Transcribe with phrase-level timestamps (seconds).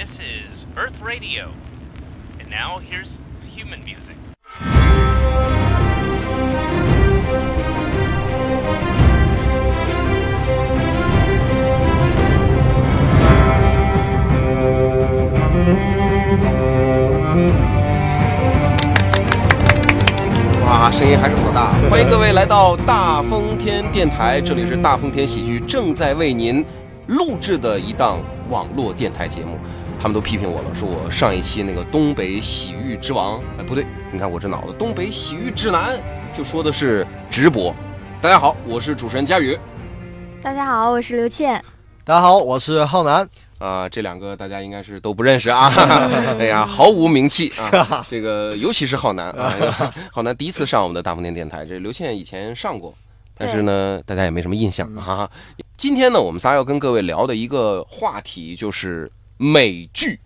[0.00, 1.50] This is Earth Radio.
[2.38, 3.18] And now here's
[3.52, 4.14] human music.
[20.64, 21.70] 哇，声音还是好大！
[21.90, 26.64] 欢迎各位来到大风天电台，这里是大风天喜剧正在为您
[27.08, 29.58] 录制的一档网络电台节目。
[30.00, 36.00] 他们都批评我了，说我上一期那个东北洗浴之王，哎，不对，你看我这脑子，东北洗浴指南
[36.32, 37.74] 就说的是直播。
[38.22, 39.58] 大家好，我是主持人佳宇。
[40.40, 41.60] 大家好，我是刘倩。
[42.04, 43.28] 大家好，我是浩南。
[43.58, 45.68] 啊，这两个大家应该是都不认识啊！
[46.38, 48.06] 哎呀，毫无名气啊！
[48.08, 49.52] 这个尤其是浩南啊，
[50.14, 52.94] 浩南第一次上我们的大风天电台，这刘倩以前上过，
[53.36, 55.28] 但是呢，大家也没什么印象啊。
[55.76, 60.20] 今天呢，我们仨要跟各位聊的一个话题就是美剧，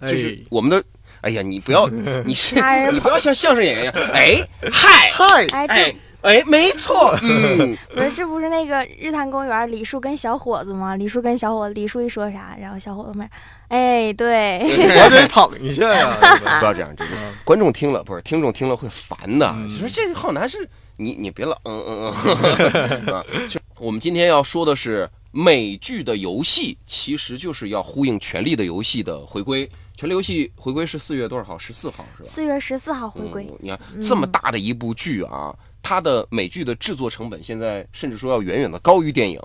[0.00, 0.82] 就是我们的。
[1.20, 1.86] 哎呀，你不要，
[2.24, 2.56] 你是
[2.90, 4.36] 你不要像相声演员一样，哎
[4.72, 5.94] 嗨嗨哎。
[6.22, 10.94] 哎，没错，嗯，不是，这不是那个日坛公园李叔跟小伙子吗？
[10.94, 13.28] 李叔跟小伙子，李叔一说啥，然后小伙子们，
[13.66, 14.60] 哎，对，
[15.02, 16.16] 我得捧一下呀，
[16.60, 17.10] 不要这样，这个
[17.42, 19.52] 观众听了不是听众听了会烦的。
[19.66, 20.58] 你说这个浩南是
[20.96, 29.66] 你，你别老嗯嗯嗯，啊，就我们今天要说的是美剧的游戏，其实就是要呼应《权力的游戏》的回归。
[29.96, 31.58] 《权力游戏》回归是四月多少号？
[31.58, 32.28] 十四号是吧？
[32.28, 33.46] 四月十四号回归。
[33.60, 35.52] 你看这么大的一部剧啊。
[35.84, 39.40] 它的美剧的制作成本现在甚至说要远远的高于电影，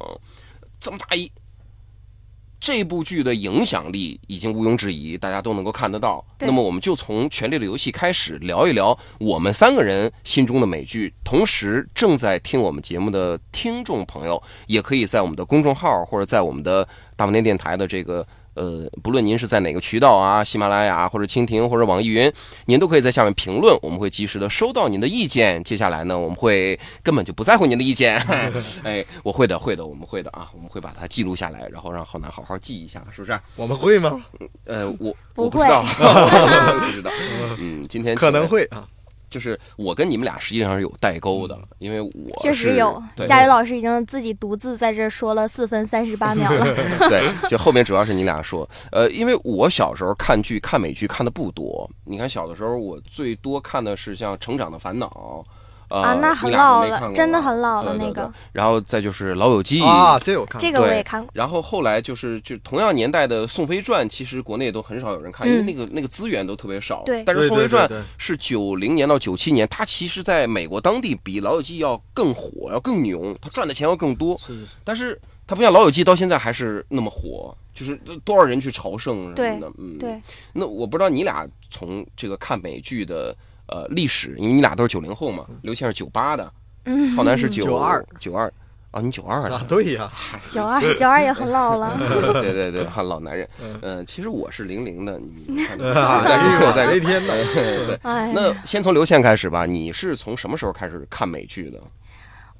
[0.79, 1.29] 这么大一
[2.59, 6.23] 这部剧的影响力已经毋庸置疑，大家都能够看得到。
[6.39, 18.27] 那么我们就从《权力的游戏》开始聊一聊我们三个人心中的美剧，同时正在听我们节目的听众朋友，也可以在我们的公众号或者在我们的大风天电台的这个。
[18.57, 22.31] 呃，不论您是在哪个渠道啊，喜马拉雅或者蜻蜓或者网易云，
[22.65, 25.63] 您都可以在下面评论，我们会及时的收到您的意见。
[25.63, 28.17] 接下来呢，我们会根本就不在乎您的意见，
[28.83, 33.39] 哎，我会的，会的，我们会的啊，我们会把它记录下来，然后让浩南好好记一下，是不是？
[33.55, 34.19] 我们会吗？
[34.65, 35.59] 呃，我不会，
[36.79, 37.11] 不知道，
[37.59, 38.87] 嗯，今天可能会啊。
[39.29, 42.11] 就是我跟你们俩实际上是有代沟的，因为我
[42.41, 43.01] 确实有。
[43.27, 46.65] 佳宇老师已经自己独自在这说了四分三十八秒了。
[47.09, 48.67] 对，就后面主要是你俩说。
[48.91, 55.43] 呃，因为我小时候看剧看美剧看的不多，你看小的时候我最多看的是像《成长的烦恼》。
[55.89, 58.31] 啊，那很老了，真的很老了那个。
[58.51, 61.29] 然后再就是《老友记》啊，这我看，这个我也看过。
[61.33, 67.03] 然后后来就是就同样年代的《宋飞传》，其实国内都很少有人看，因为那个那个资源都特别少。
[67.05, 67.23] 对。
[67.23, 67.87] 但是《宋飞传》
[68.17, 74.37] 是九零年到九七年，它其实在美国当地比《老友记》要更火，要更牛，它赚的钱要更多。
[74.39, 74.75] 是是是。
[74.83, 75.17] 但是
[75.47, 79.71] 它不像《老友记》到现在还是那么火，就是多少人去朝圣什么的。
[79.77, 79.97] 嗯。
[79.97, 80.21] 对。
[80.51, 83.33] 那我不知道你俩从这个看美剧的。
[83.67, 86.51] 呃，历史，因为你俩都是九零后嘛，刘谦是九八的，
[87.15, 88.05] 浩南是九二。
[88.19, 88.51] 九二。
[88.91, 90.09] 啊，你九二的，对呀，
[90.49, 91.93] 九二九二也很老了，
[92.41, 93.47] 对对对，很老男人。
[93.81, 95.77] 嗯，其实我是零零的，你看，
[96.73, 97.33] 在那天呢。
[97.53, 97.99] 对，
[98.33, 101.79] 那先从刘谦开始吧，你是从什么时候开始看美剧的？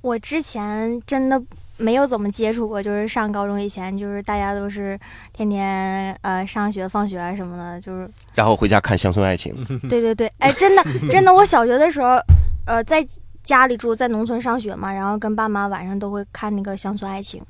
[0.02, 1.42] 我之前真的。
[1.78, 5.00] 没有怎么接触过，就是上高中以前，就是大家都是
[5.32, 9.56] 天天呃上学放学啊什么的，就是然后回家看乡村爱情。
[9.88, 12.18] 对对对，哎，真的 真的，我小学的时候，
[12.66, 13.06] 呃，在
[13.44, 17.42] 家里住，在农村上学嘛，然后跟爸妈晚上都会看那个乡村爱情。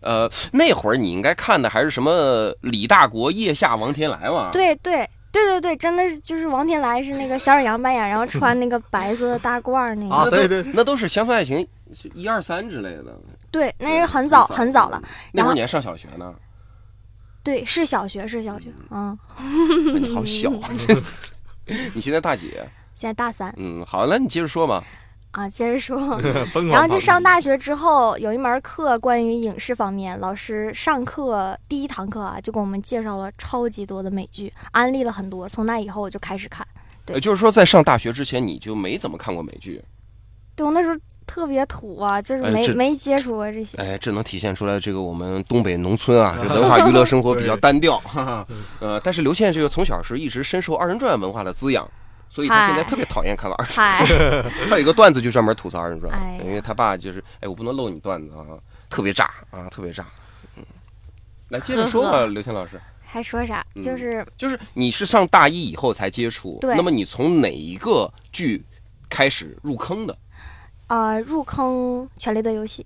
[0.00, 4.50] 呃，那会儿你应该看的还是什么李大国腋下王天来嘛？
[4.52, 10.12] 对对对对对，真的是就是王天来是那个小沈阳扮演，然后穿那个白色的大褂那个。
[10.12, 11.64] 啊，对对，那都是乡村爱情
[12.14, 13.20] 一二三之类的。
[13.50, 15.02] 对，那是很早很早了。
[15.32, 16.34] 那会儿你还上小学呢。
[17.44, 18.72] 对，是小学，是小学。
[18.90, 19.18] 嗯。
[20.00, 20.50] 你好小，
[21.94, 22.52] 你现在大几？
[22.94, 23.52] 现在大三。
[23.56, 24.84] 嗯，好，那你接着说吧。
[25.32, 26.20] 啊，接着说。
[26.70, 35.48] 然后就上大学之后，有一门课关于影视方面，老师上课第一堂课啊，就给我们介绍了超级多的美剧，安利了很多。
[35.48, 36.64] 从那以后，我就开始看。
[37.04, 39.82] 对，就是说，在上大学之前，你就没怎么看过美剧。
[40.54, 40.96] 对，我那时候。
[41.32, 43.78] 特别土啊，就是没没接触过这些。
[43.78, 47.98] 哎，这能体现出来这个我们东北农村啊，这文化 娱乐生活比较单调。
[48.80, 51.90] 呃，但是刘倩这个从小是一直深受二人转文化的滋养，
[52.28, 54.44] 所以他现在特别讨厌看二人转。
[54.68, 56.12] 他有一个段子就专门吐槽二人转，
[56.44, 58.44] 因为他爸就是哎，我不能漏你段子啊，
[58.90, 60.04] 特别炸啊，特别炸。
[60.56, 60.62] 嗯，
[61.48, 62.78] 来接着说吧，刘倩老师。
[63.02, 63.64] 还说啥？
[63.82, 68.62] 就是就是你是上大一以后才接触，那么你从哪一个剧
[69.08, 70.14] 开始入坑的？
[70.92, 72.82] 呃，入坑《权力的游戏》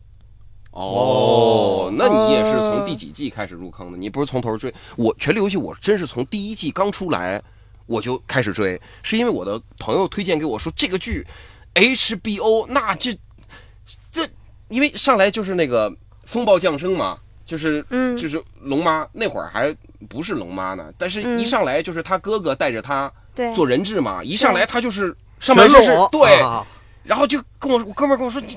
[0.70, 3.99] 哦，那你也是从第几季开始入坑的？
[3.99, 4.73] 你不是从头追？
[4.94, 7.43] 我《权力游戏》我真是从第一季刚出来
[7.87, 11.26] 我就开始追，是因为我的朋友推荐给我说这个剧
[11.75, 13.12] ，HBO 那这
[14.12, 14.25] 这，
[14.69, 15.93] 因为上来就是那个
[16.26, 18.17] 风暴降生嘛，就是嗯。
[18.17, 19.75] 就是龙妈那会儿还
[20.08, 21.41] 不是龙妈呢，但是嗯。
[21.41, 23.12] 一上来就是他哥哥带着他，
[23.56, 25.06] 做人质嘛，一上来他就是
[25.41, 26.64] 上全半身是对，啊
[27.06, 28.49] 然后就跟我我哥们儿跟我说，这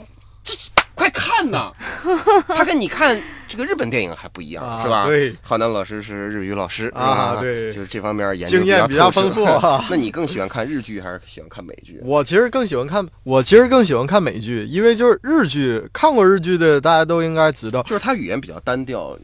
[0.43, 0.53] 这
[0.95, 1.71] 快看呐！
[2.47, 5.05] 他跟你看这个日本电影还不一样，啊是吧？
[5.05, 12.01] 对，浩南老师是日语老师啊对就是这方面研究经验比较丰富啊 那你更喜欢看日剧还是喜欢看美剧？
[12.03, 19.17] 我其实更喜欢看，我其实更喜欢看美剧，因为就是日剧，看过日剧的大家都应该知道，就是它语言比较单调，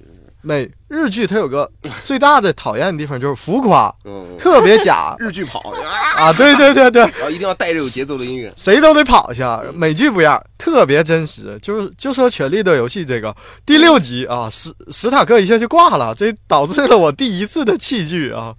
[0.46, 1.70] 美日剧它有个
[2.02, 5.60] 最大的讨厌的地方就是浮夸，嗯， 特别假 日剧跑
[6.16, 6.34] 啊，啊！
[6.34, 8.54] 对对对对，然后一定要带着有节奏的音乐。
[8.56, 9.60] 谁都得跑一下。
[9.74, 11.58] 美剧不一样，特别真实。
[11.62, 18.54] 就是就说《权力的游戏》这个第六集啊，史史塔克一下就挂了，这导致了我第一次的弃剧啊。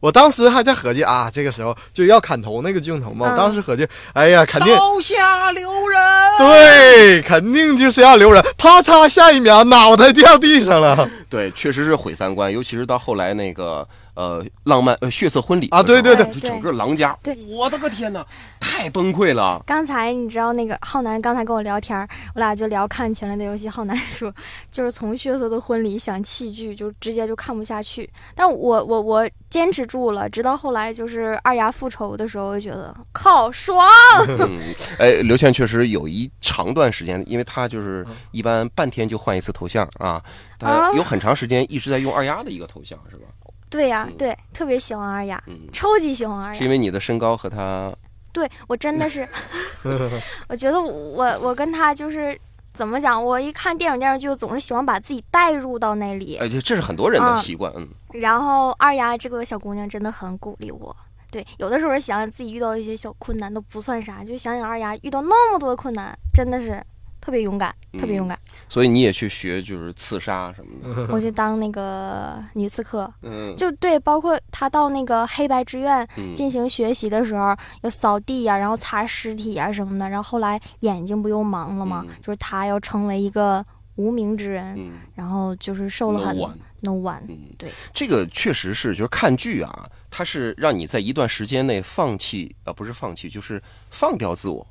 [0.00, 6.00] 我当时还在合计啊，这个时候就要砍头那个镜头嘛，我嗯当时合计，哎呀，肯定刀下留人。
[6.38, 8.44] 对，肯定就是要留人。
[8.58, 18.22] 啪嚓，下一秒脑袋掉地上了对，确实是毁三观，尤其是到后来那个呃浪漫呃血色婚礼啊对对对就整个狼家，对我的个天哪，
[18.60, 19.62] 太崩溃了。
[19.66, 24.30] 刚才你知道那个浩南刚才跟我聊天儿，我俩就聊看《权力的游戏》，浩南说
[24.70, 28.08] 就是从血色的婚礼想弃剧，就直接就看不下去。
[28.34, 33.88] 但我我我坚持住了，直到后来就是二丫复仇的时候，我就觉得靠爽。
[34.38, 34.60] 嗯，
[35.00, 40.22] 哎，刘倩确实有一长段时间，因为她就是一般半天就换一次头像啊，
[40.94, 43.26] 有很长时间一直在用二丫的一个头像，是吧？
[43.70, 46.58] 对呀、嗯对，特别喜欢二丫，嗯，超级喜欢二丫。
[46.58, 47.90] 是因为你的身高和他，
[48.32, 49.26] 对我真的是，
[50.48, 52.38] 我觉得我我跟他就是
[52.74, 56.36] 怎么讲，我一看电影电视剧，总是喜欢把自己带入到那里。
[56.36, 60.94] 哎，这这是很多人的啊习惯，嗯，然后二丫这个小姑娘真的很鼓励我。
[61.30, 66.84] 对，有的时候想想自己遇到一些小困难都不算啥，就想想二丫遇到那么多困难，真的是
[67.22, 68.36] 特别勇敢，特别勇敢。
[68.68, 73.54] 所以你也去学就是刺杀什么的， 我去当那个女刺客，嗯。
[73.56, 76.34] 就对，包括他到那个黑白之院嗯。
[76.34, 80.08] 进行学习的时候，要扫地呀、然后擦尸体啊、什么的。
[80.10, 82.04] 然后后来眼睛不又盲了吗？
[82.08, 82.14] 嗯。
[82.20, 83.64] 就是他要成为一个
[83.94, 84.94] 无名之人，嗯。
[85.14, 87.20] 然后就是受了很 one no one。
[87.28, 94.66] 嗯，对，这个确实是，就是看剧啊，它是让你在一段时间内放弃，呃，不是放弃，就是放掉自我，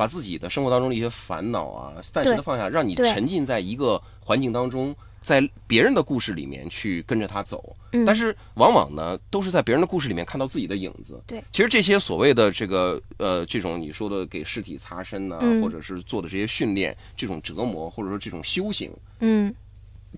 [0.00, 7.76] 把自己的生活当中的一些烦恼啊，暂时的放下，让你沉浸在一个环境当中，在别人的故事里面去跟着他走。
[7.92, 11.22] 嗯，但是往往呢，都是在别人的故事里面看到自己的影子。
[11.26, 19.54] 对，其实这些所谓的这个呃，这种你说的给尸体擦身呐、嗯或者是做的这些训练，这种折磨，或者说这种修行，嗯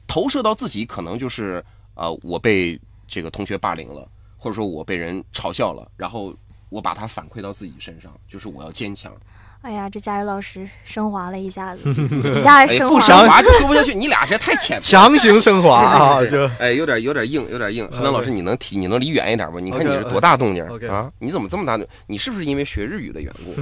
[0.06, 1.54] 投射到自己，可能就是
[1.94, 6.32] 啊、呃我被这个同学霸凌了，或者说我被人嘲笑了，然后
[6.68, 9.12] 我把它反馈到自己身上，就是我要坚强。
[9.62, 11.82] 哎呀，这佳宇老师升华了一下子，
[12.36, 13.28] 一下升华不升。
[13.28, 14.82] 华就 说不下去，你俩这太浅 了。
[14.82, 16.24] 强行升华啊！
[16.26, 17.88] 就哎，有点有点硬，有点硬。
[17.92, 19.60] 韩南老师，你能提你能离远一点吗？
[19.60, 21.10] 你看你是多大动静啊？
[21.20, 21.86] 你怎么这么大动？
[22.08, 23.52] 你是不是因为学日语的缘故？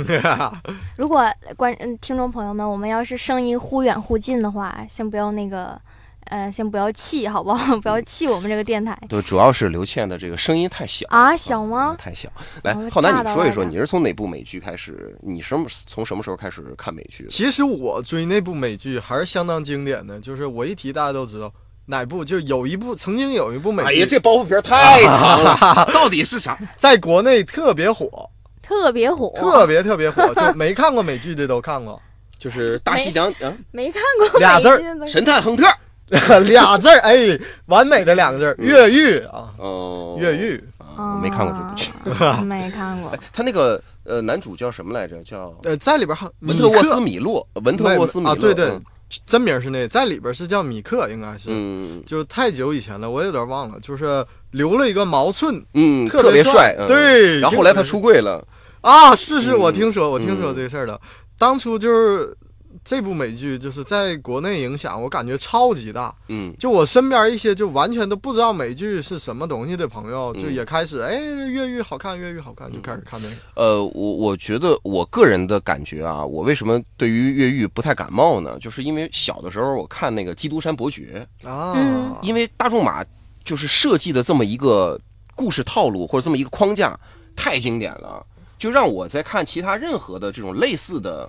[0.97, 1.25] 如果
[1.57, 5.79] 观嗯听众朋友们，我们要是声音忽远忽近的话，先不要那个，
[6.27, 7.77] 呃，先不要气，好不好？
[7.81, 8.97] 不要气我们这个电台。
[9.09, 12.29] 对，主要是刘倩的这个声音太小啊小吗太小。
[12.63, 15.17] 来哦，浩南，你说一说，你是从哪部美剧开始？
[15.23, 17.27] 你什么从什么时候开始看美剧？
[17.29, 21.53] 其实我追那部美剧还是相当经典的，就是我一提大家都知道
[21.87, 26.57] 哪部，就有一部曾经有一部美剧，哎呀，这包袱皮太长了， 到底是啥？
[26.79, 28.31] 在国内特别火，
[28.63, 32.01] 特别火，特别特别火，就没看过美剧的都看过。
[32.39, 35.67] 就是大西洋嗯，没看过俩字儿神探亨特。
[36.49, 40.63] 俩字儿，哎，完美的两个字儿，越狱啊，哦，越狱。
[40.97, 42.25] 啊，我没看过这部剧。
[42.25, 45.23] 啊 没看过哎，他那个呃，男主叫什么来着？
[45.23, 48.33] 叫呃，在里边哈文特沃斯米米洛，文特沃斯米洛。
[48.35, 48.81] 啊，对对嗯，
[49.25, 51.49] 真名是那，在里边是叫米克，应该是。
[51.51, 58.45] 嗯就太久以前了，我有点忘了，就是留了一个毛寸，嗯，特特别帅嗯对然后后来他出柜了，
[58.81, 61.01] 啊，是是，嗯我听说，我听说嗯这个事儿了。
[61.39, 62.37] 当初就是
[62.83, 66.15] 这部美剧，就是在国内影响，我感觉超级大。
[66.29, 73.35] 嗯就我身边一些就完全都不知道美剧是什么东西的朋友，嗯就也开始哎，越狱好看，越狱好看，就开始看那个。
[73.55, 78.59] 呃，我我觉得我个人的感觉啊，我为什么对于越狱不太感冒呢？
[78.59, 83.05] 就是因为小的时候我看那个《基督山伯爵》，啊，嗯因为大仲马
[83.45, 84.99] 就是设计的这么一个
[85.35, 86.99] 故事套路或者这么一个框架
[87.37, 88.25] 太经典了，
[88.59, 91.29] 就让我在看其他任何的这种类似的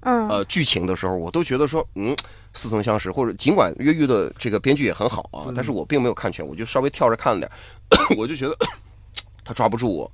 [0.00, 2.16] 嗯，呃剧情的时候，我都觉得说，嗯，
[2.54, 5.52] 似曾相识，或者尽管越狱的这个编剧也很好啊，嗯。
[5.54, 7.50] 但是我并没有看全，我就稍微跳着看了点，
[8.18, 8.56] 我就觉得
[9.44, 10.10] 他抓不住我，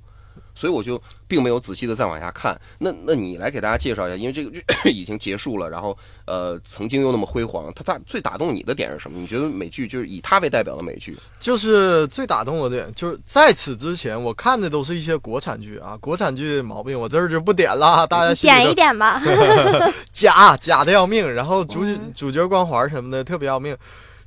[0.55, 2.59] 所以我就并没有仔细的再往下看。
[2.79, 5.95] 那那你来给大家介绍一下，因为这个剧 已经结束了，然后
[6.25, 9.19] 呃曾经又那么辉煌，它它最打动你的点是什么？
[9.19, 19.21] 你觉得美剧就是以它为代表的美剧，就是最打动我的点，就是在此之前我看的都是一些国产剧啊，国产剧毛病我这儿就不点了， 大家点一点吧。
[20.13, 23.75] 假假的要命，然后主角、嗯主角光环什么的特别要命。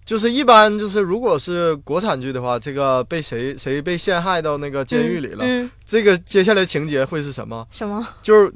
[0.08, 7.66] 就是一般就是如果是国产剧的话，这个被谁谁被陷害到那个监狱里了，嗯，这个接下来情节会是什么？
[7.70, 8.08] 什么？
[8.22, 8.50] 就是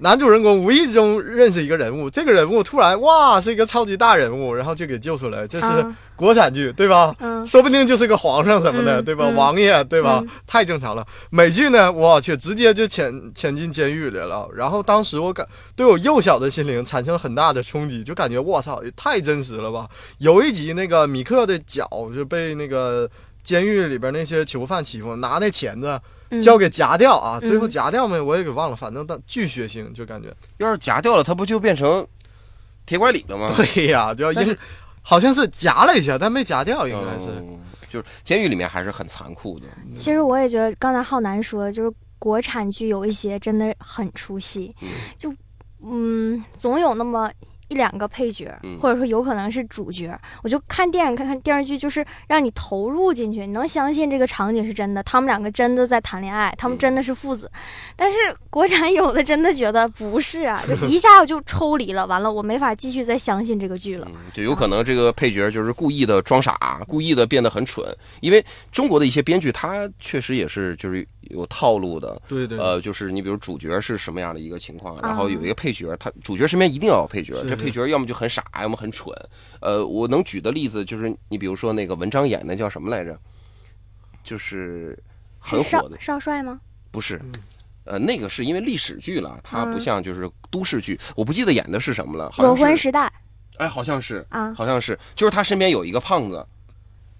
[0.00, 7.14] 男主人公无意中认识一个人物，这个人物突然哇是一个超级大人物，然后就给救出来，这是啊国产剧对吧？
[7.18, 9.24] 嗯说不定就是个皇上什么的，嗯对吧？
[9.28, 10.20] 嗯王爷，对吧？
[10.22, 11.04] 嗯太正常了。
[11.30, 14.48] 美剧呢，我去，直接就潜潜进监狱里了。
[14.54, 19.88] 然后当时我感对我幼小的心灵产生很大的冲击，就感觉我操，也太真实了吧！
[20.18, 23.08] 有一集那个米克的脚就被那个
[23.42, 30.34] 监狱里边那些囚犯欺负，拿那钳子嗯就要给夹掉啊，嗯最后夹掉没我也给忘了，反正但巨血腥，就感觉。
[30.58, 32.06] 要是夹掉了，它不就变成
[32.86, 33.52] 铁拐李了吗？
[33.56, 34.56] 对呀，就要硬，
[35.02, 37.30] 好像是夹了一下，但没夹掉，应该是。
[37.30, 37.58] 嗯
[37.88, 39.66] 就是监狱里面还是很残酷的。
[39.94, 45.34] 其实我也觉得，刚才浩南说，就是国产剧有一些真的很出戏，嗯就
[45.82, 47.30] 嗯，总有那么
[47.68, 50.18] 一两个配角，嗯或者说有可能是主角。
[50.42, 57.50] 我就看电影、看看电视剧，就是让你投入进去，你能相信这个场景是真的，他们两个真的在谈恋爱，他们嗯真的是父子。
[57.94, 58.16] 但是
[58.50, 64.06] 国产有的真的觉得不是啊， 就一下我就抽离了，完了我没法继续再相信这个剧了。
[64.10, 67.84] 嗯，就有可能这个配角就是故意的装傻，故意的变得很蠢，
[68.20, 72.20] 因为中国的一些编剧他确实也是就是有套路的。
[72.28, 79.14] 对对，呃，就是你比如主角是什么样的一个情况，啊然后有一个配角，他主角身边一定要有配角，这配角要么就很傻，要么很蠢。
[79.60, 83.18] 呃，我能举的例子就是，你比如说那个文章演的叫什么来着？
[84.24, 84.98] 就是
[85.38, 86.60] 很火的，少帅吗？
[86.90, 87.18] 不是，
[87.84, 93.10] 呃，那个是因为历史剧了，它不嗯像就是都市剧，我不记得演的是什么了，裸婚，时代
[93.56, 96.46] 哎，好像是，啊，好像是，就是他身边有一个胖子，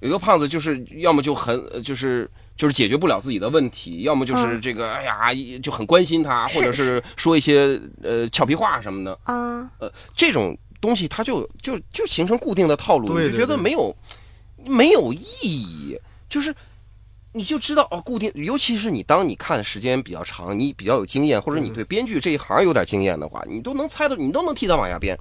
[0.00, 13.95] 有一个胖子，就是要么就很呃就是就是解决不了自己的问题，要么就是嗯这个、哎呀就很关心他，或者是说一些呃俏皮话什么的，啊，呃这种东西它就就就形成固定的套路，你就觉得没有
[14.64, 16.55] 没有意义，就是。
[17.35, 25.17] 你就知道哦，固定，尤其是你当你看时间比较长，你比较有经验，或者你嗯对编剧这一行有点经验的话，你都能猜到，你都能替他往下编。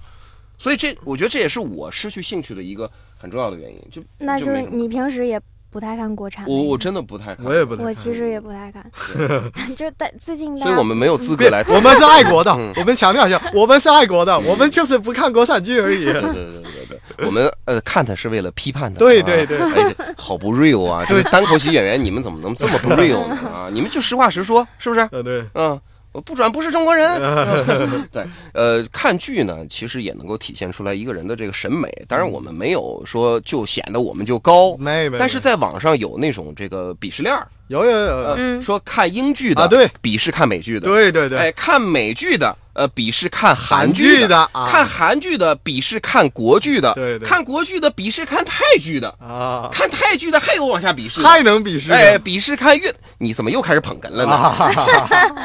[0.57, 3.81] 所以这，我觉得这也是我失去兴趣的一个很重要的原因。
[3.91, 8.89] 就那就是你平时也不太看国产我我真的不太看，我也不太看我其实也不太看，
[9.75, 11.63] 就但最近所以我们没有资格来。
[11.67, 16.05] 我们是爱国的嗯，我们强调一下，我们是爱国的，我们就是不看国产剧而已。
[16.05, 18.97] 对对对对对对，我们呃看它是为了批判它。
[18.97, 21.03] 啊对对对哎，这好不 real 啊！
[21.07, 23.35] 这个单口喜剧演员，你们怎么能这么不 real 呢？
[23.53, 25.01] 啊，你们就实话实说，是不是？
[25.11, 25.79] 呃，对，嗯，我
[26.21, 27.19] 不转不是中国人。
[28.11, 31.87] 对，呃，看剧呢，其实也能够体现出来一个人的这个审美。
[32.07, 44.69] 当然，我们没有说就显得我们就高，没没，但是在网上有那种这个鄙视链儿，有有有，呃，嗯说看英剧的啊对鄙视看美剧的，对对对，哎，看美剧的呃鄙视看韩韩剧剧的啊。
[44.71, 47.27] 看韩剧的鄙视看国剧的，对对。
[47.27, 54.31] 看国剧的鄙视看泰剧的，啊，看泰剧的还有往下鄙视的，太能鄙视，哎，鄙视看越，你怎么又开始捧哏了呢？
[54.31, 54.69] 啊。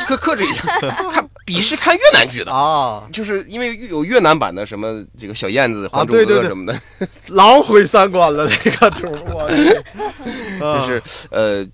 [0.07, 0.63] 克克制一下，
[1.11, 2.53] 看鄙视看越南剧的。
[2.53, 6.79] 啊，就是因为有越南版的什么这个小燕子、还珠对对对格格什么的，
[7.29, 9.49] 老毁三观了这个图，我
[10.61, 11.67] 就是呃，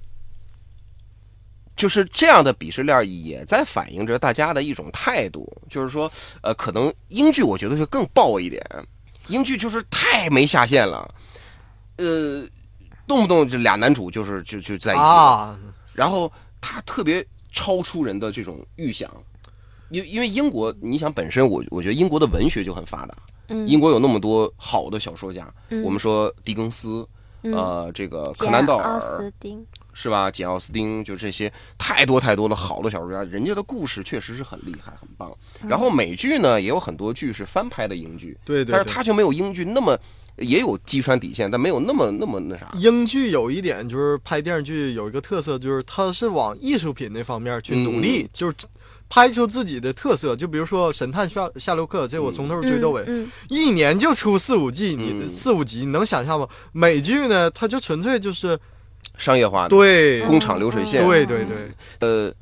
[1.79, 6.11] 就是这样的鄙视链也在反映着大家的一种态度，就是说，
[6.43, 8.63] 呃，可能英剧我觉得就更爆一点，
[9.29, 11.09] 英剧就是太没下限了，
[11.97, 12.45] 呃，
[13.07, 15.59] 动不动就俩男主就是就就在一起，啊，
[15.95, 16.31] 然后
[16.61, 19.11] 他特别超出人的这种预想。
[19.91, 23.17] 因因为英国，你想本身我我觉得英国的文学就很发达，
[23.49, 27.09] 嗯英国有那么多好的小说家，嗯我们说狄更斯，
[27.43, 29.33] 嗯呃，这个柯简南道奥尔
[30.01, 30.31] 是吧？
[30.31, 35.29] 简奥斯汀，就这些太多太多的好的小说家，人家的故事确实是很厉害，很棒。
[35.67, 38.73] 然后美剧呢，也有很多剧是翻拍的英剧，对对对。
[38.73, 39.99] 但是它就没有英剧那么
[40.37, 42.71] 也有击穿底线，但没有那么那么那啥。
[42.79, 48.55] 英剧有一点就是拍电视剧有一个特色，就是它是往艺术品那方面去努力，嗯就是
[49.09, 50.37] 拍出自己的特色。
[50.37, 56.47] 就比如说《神探夏夏洛克》，这我从头追到尾，嗯，一年就出四五季，你嗯四五集，你能想象吗？
[56.71, 58.57] 美剧呢，它就纯粹就是
[59.17, 60.21] 商业化的，对。
[60.23, 61.07] 工厂流水线。
[61.07, 61.57] 对对对，
[62.01, 62.33] 呃，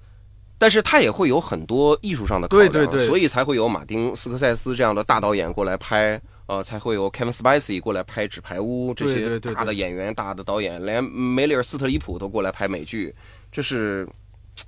[0.59, 3.07] 但是他也会有很多艺术上的考量，对对对。
[3.07, 13.15] 所以才会有马丁斯科塞斯这样的大导演过来拍呃，才会有 Kevin Spacey 过来拍《纸牌屋》这些大的演员、大的导演，连梅里尔·斯特里普都过来拍美剧，
[13.51, 14.09] 这是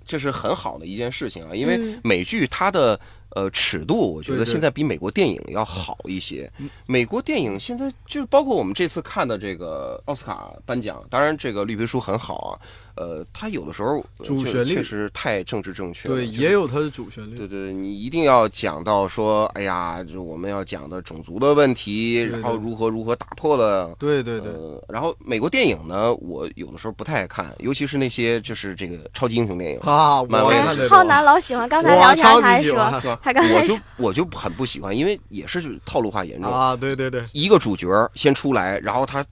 [0.05, 2.01] 这是很好的一件事情啊，因为嗯。
[2.03, 2.99] 美剧它的。
[3.31, 6.51] 呃，尺度我觉得现在比美国电影要好一些。
[6.87, 12.53] 美国电影现在就是包括我们这次看的这个奥斯卡颁奖，当然这个绿皮书很好啊，
[12.99, 17.37] 呃，它有的时候主旋律确实太政治正确了，对，就是也有它的主旋律。
[17.37, 23.95] 对对，你一定要讲到说，哎呀，就我们要讲的种族的问题，对然后如何如何打破了。
[23.99, 33.21] 对对对，呃，然后美国电影呢，我有的时候不太爱看，尤其是那些就是这个超级英雄电影，啊，漫威哎我浩南老喜欢，刚才我聊天还说级喜欢，是吧？
[33.23, 36.53] 他刚才我就说我就很不喜欢，因为也是套路化严重。
[36.53, 39.25] 啊，对对对一个主角先出来，然后他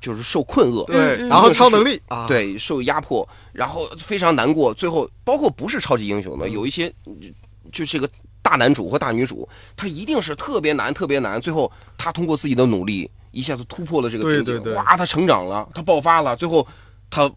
[0.00, 7.16] 就是受困厄，对，嗯然后超能力啊，对，受压迫，然后非常难过，最后包括不是超级英雄的，有一些嗯
[7.70, 8.08] 就这个
[8.42, 14.74] 大男主或大女主，他一定是特别难，特别难，最后他通过自己的努力，一下子突破了这个瓶颈，对对对。
[14.74, 16.66] 哇，他成长了，他爆发了，最后
[17.10, 17.30] 他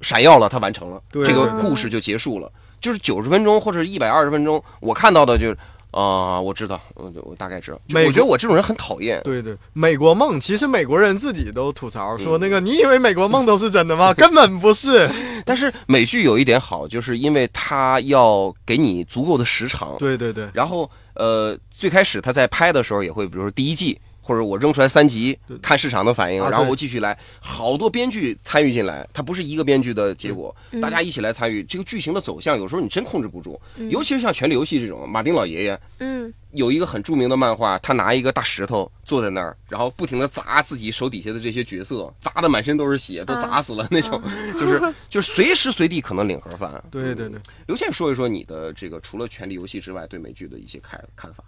[0.00, 2.50] 闪耀了，他完成了，对这个故事就结束了。
[2.80, 5.56] 就是九十分钟或者一百二十分钟，我看到的就是
[5.98, 7.80] 啊、我知道，我我大概知道。
[7.94, 14.12] 我觉得我这种人很讨厌，对对，美国梦其实美国人自己都吐槽说，嗯那个你以为美国梦都是真的吗？
[14.14, 15.08] 根本不是。
[15.46, 30.80] 但是美剧有一点好，就是因为它要给你足够的时长，对对对，然后呃，最开始他在拍的时候也会，比如说第一季，或者我扔出来三集，看市场的反应，然后我继续来，好多编剧参与进来，它不是一个编剧的结果，嗯。
[30.80, 36.34] 大家一起来参与，这个剧情的走向有时候你真控制不住，尤其是像《权力游戏》这种，马丁老爷爷嗯。
[36.52, 44.22] 有一个很著名的漫画，他拿一个大石头坐在那儿，然后不停地砸自己手底下的这些角色，砸的满身都是血，都砸死了那种，
[44.58, 46.82] 就是就是随时随地可能领盒饭。
[46.90, 51.44] 对对对，刘倩说一说你的这个除了《权力游戏》之外，对美剧的一些看看法。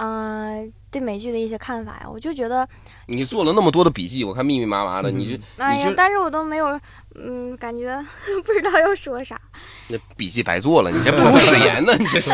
[0.00, 0.54] 啊、
[0.90, 2.66] 对美剧的一些看法呀，我就觉得，
[3.04, 6.80] 你做了那么多的笔记，我看密密麻麻的，你就哎呀，但是我都没有，
[7.16, 8.02] 嗯，感觉
[8.46, 9.38] 不知道要说啥。
[9.90, 12.32] 那笔记白做了，你这不如史言呢，你这是。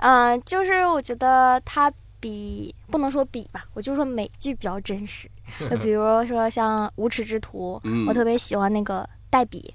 [0.00, 5.26] 嗯、 就是我觉得它比不能说比吧，我就说美剧比较真实。
[5.70, 9.72] 就比如说像《无耻之徒》嗯我特别喜欢那个黛比，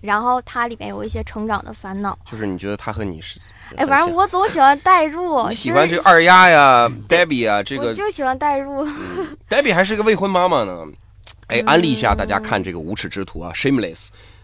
[0.00, 2.18] 然后它里面有一些成长的烦恼。
[2.24, 3.38] 就是你觉得他和你是？
[3.76, 5.46] 哎，反正我总喜欢代入。
[5.50, 8.86] 你喜欢这个二丫呀，Debbie 啊，这个我就喜欢代入。
[9.48, 10.84] Debbie 还是个未婚妈妈呢。
[11.46, 13.96] 哎，嗯安利一下大家看这个《无耻之徒》啊，《Shameless》。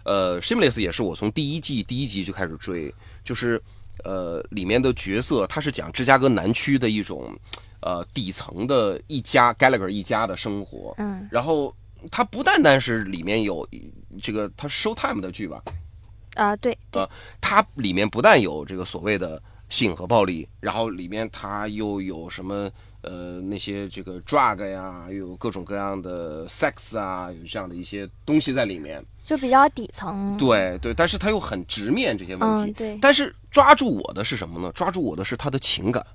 [0.04, 2.92] 呃，《Shameless》也是我从第一季第一集就开始追，
[3.24, 3.60] 就是
[4.04, 7.36] 呃里面的角色，他是讲芝加哥南区的一种
[7.80, 10.94] 呃底层的一家 Gallagher 一家的生活。
[10.98, 11.74] 嗯然后
[12.10, 13.66] 它不单单是里面有
[14.22, 15.60] 这个，它是 Showtime 的剧吧？
[16.36, 22.70] 啊、对对，呃它里面不但有这个所谓的性和暴力，然后里面它又有什么
[23.00, 29.04] 呃那些这个 drug 呀，又有各种各样的 sex 啊，有这样的一些东西在里面。
[29.24, 30.36] 就比较底层。
[30.38, 32.70] 对对，但是它又很直面这些问题。
[32.70, 34.70] 嗯，对，但是抓住我的是什么呢？
[34.72, 36.06] 抓住我的是他的情感，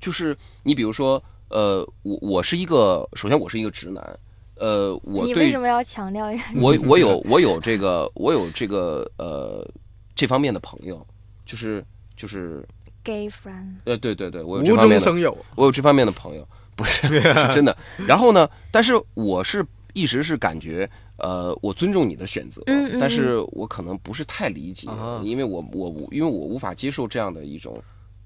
[0.00, 4.18] 就是你比如说，呃，我我是一个，首先我是一个直男，
[4.58, 6.44] 呃，我对你为什么要强调一下？
[6.56, 9.66] 我我有我有这个我有这个呃
[10.14, 11.06] 这方面的朋友，
[11.46, 11.84] 就是
[12.16, 12.66] 就是
[13.04, 13.74] gay friend？
[13.84, 15.36] 呃对对对，我有这无方面的中生有。
[15.54, 17.76] 我有这方面的朋友，不是是真的。
[18.06, 20.88] 然后呢，但是我是一直是感觉。
[21.20, 27.76] 呃，我尊重你的选择，嗯嗯但是我可能不是太理解，啊因为我我我因为我无法接受这样的一种，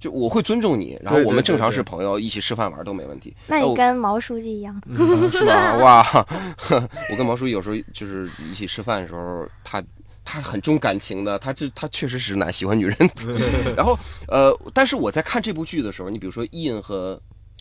[0.03, 3.33] 就我会尊重你，然后我们正常是朋友，一起吃饭玩都没问题。
[3.47, 4.75] 那你哦跟毛书记一样，
[5.31, 5.77] 是吧？
[5.79, 6.05] 哇，
[7.09, 9.81] 我跟毛书记有时候就是一起吃饭的时候，他
[10.25, 12.97] 他很重感情的，他这他确实是男，喜欢女人。
[13.77, 17.21] 然后呃，但是我在看这部剧的时候，你比如说伊恩和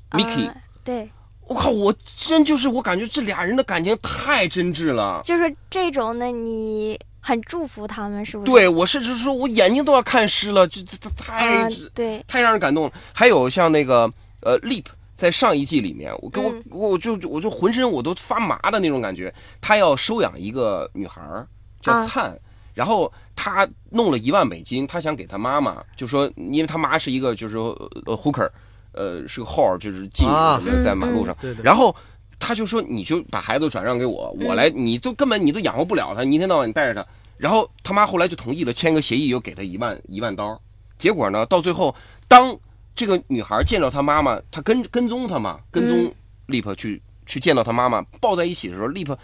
[0.10, 1.08] Mickey，、呃对，
[1.48, 5.22] 我靠，我真就是我感觉这俩人的感情太真挚了。
[5.24, 8.52] 就是这种的，你很祝福他们，是不是？
[8.52, 12.94] 对我甚至说我眼睛都要看湿了，这这这太、啊，对，太让人感动了。
[13.14, 19.34] 还有像那个呃，Leap 在上一季里面，我给我、嗯我就我就浑身我都发麻的那种感觉。
[19.62, 21.48] 他要收养一个女孩儿
[21.80, 22.36] 叫啊灿，
[22.74, 27.70] 然后他弄了一万美金，他想给他妈妈，就说因为他妈是一个就是说
[28.08, 28.50] 呃 hooker，
[28.94, 31.96] 呃是个 whore，就是妓啊女什么的，在嗯马路上，对对然后。
[32.42, 40.60] 他就说：“你就把孩子转让给我，我来，你都根本你都养活不了他，你一天到晚你带着他。”然后他妈后来就同意了，签个协议，又给他一万一万刀。
[40.98, 41.96] 结果呢，到最后，
[42.28, 42.58] 当
[42.96, 46.14] 这个女孩见到她妈妈，她跟跟踪她嘛，跟踪嗯
[46.48, 49.18] Leap 去、去见到她妈妈，抱在一起的时候，Leap，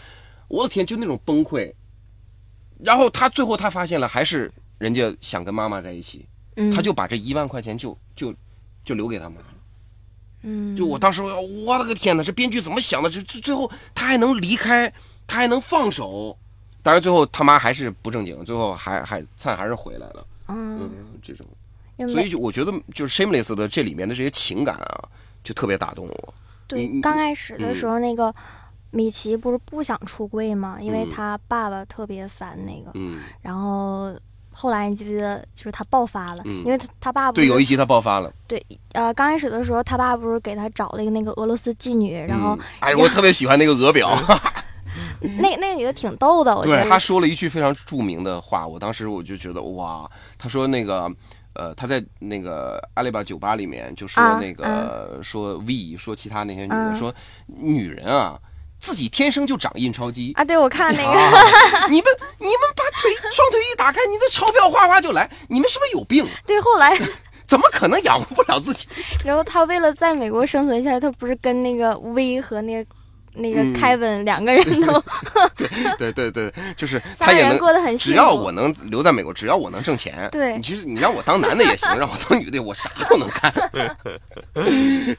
[0.48, 1.74] 我的天，就那种崩溃。
[2.80, 6.26] 然后他最后他发现了，还是人家想跟妈妈在一起，
[6.56, 8.34] 嗯，他就把这一万块钱就就
[8.86, 9.46] 就留给他妈了。
[10.50, 13.10] 嗯，就我当时，我的个天哪，这编剧怎么想的？
[13.10, 14.92] 这这最后他还能离开，
[15.28, 16.38] 他还能放手。
[16.82, 20.26] 当然最后他妈还是不正经，最后还还灿还是回来了。
[20.48, 20.90] 嗯，嗯，
[21.22, 21.46] 这种，
[21.98, 25.10] 因为所以就我觉得就是 Shameless 的这里面的这些情感啊，
[25.44, 26.34] 就特别打动我。
[26.66, 28.34] 对，刚开始的时嗯候，那个
[28.92, 34.14] 米奇不是不想出柜嘛，因为嗯他爸爸特别烦那个，嗯，然后
[34.60, 36.64] 后来你记不记得，就是他爆发了，嗯。
[36.66, 44.10] 因为他他爸不对，有一集他爆发了，对呃刚开始的时候，他爸不是给他找了一个那个俄罗斯妓女，然后嗯哎，我特别喜欢那个俄表，
[45.40, 46.90] 那那个女的挺逗的，我觉对，得。
[46.90, 51.12] 他说了一句非常著名的话，我当时我就觉得哇，他说那个。
[51.60, 57.12] 呃，他在那个阿里巴酒吧里面就说啊那个、说 V 说其他那些女的、嗯说
[57.48, 58.40] 女人啊，
[58.80, 61.44] 自己天生就长印钞机，啊，对我看那个，啊
[61.90, 66.26] 你们你们把腿双腿一打开，你的钞票哗哗就来，你们是不是有病？
[66.46, 66.98] 对，后来
[67.48, 68.88] 怎么可能养活不了自己？
[69.26, 72.90] 然后他为了在美国生存下来，他不是跟那个 V 和那个
[73.34, 75.04] 那个嗯 Kevin 两个人都
[75.98, 77.96] 对对对，就是他也能，过得很。
[77.98, 83.54] 只要我能留在美国，只要我能挣钱，对你其实你让我当男的也行，让我当女的我啥都能干。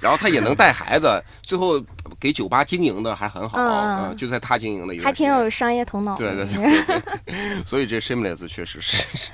[0.01, 1.81] 然后他也能带孩子，最后
[2.21, 6.17] 给酒吧经营的还很好，嗯嗯呃就在他经营的还挺有商业头脑。
[6.17, 9.31] 对对对所以这 Shameless 确实是是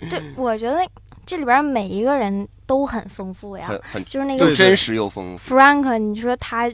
[0.08, 0.78] 对，我觉得
[1.26, 5.54] 这里边每一个人都很丰富呀，很很就是那个对真实又丰富。
[5.54, 6.70] Frank，你说他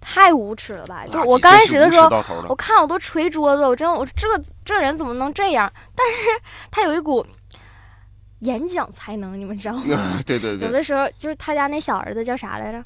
[0.00, 1.04] 太无耻了吧？
[1.06, 2.08] 就我刚开始的时候，
[2.48, 5.72] 我看我都捶桌子，我真我这个这人怎么能这样？
[5.94, 7.24] 但是 他有一股
[8.40, 10.18] 演讲才能，你们知道吗？
[10.26, 12.84] 对对对，有的时候就是他家那小儿子叫啥来着？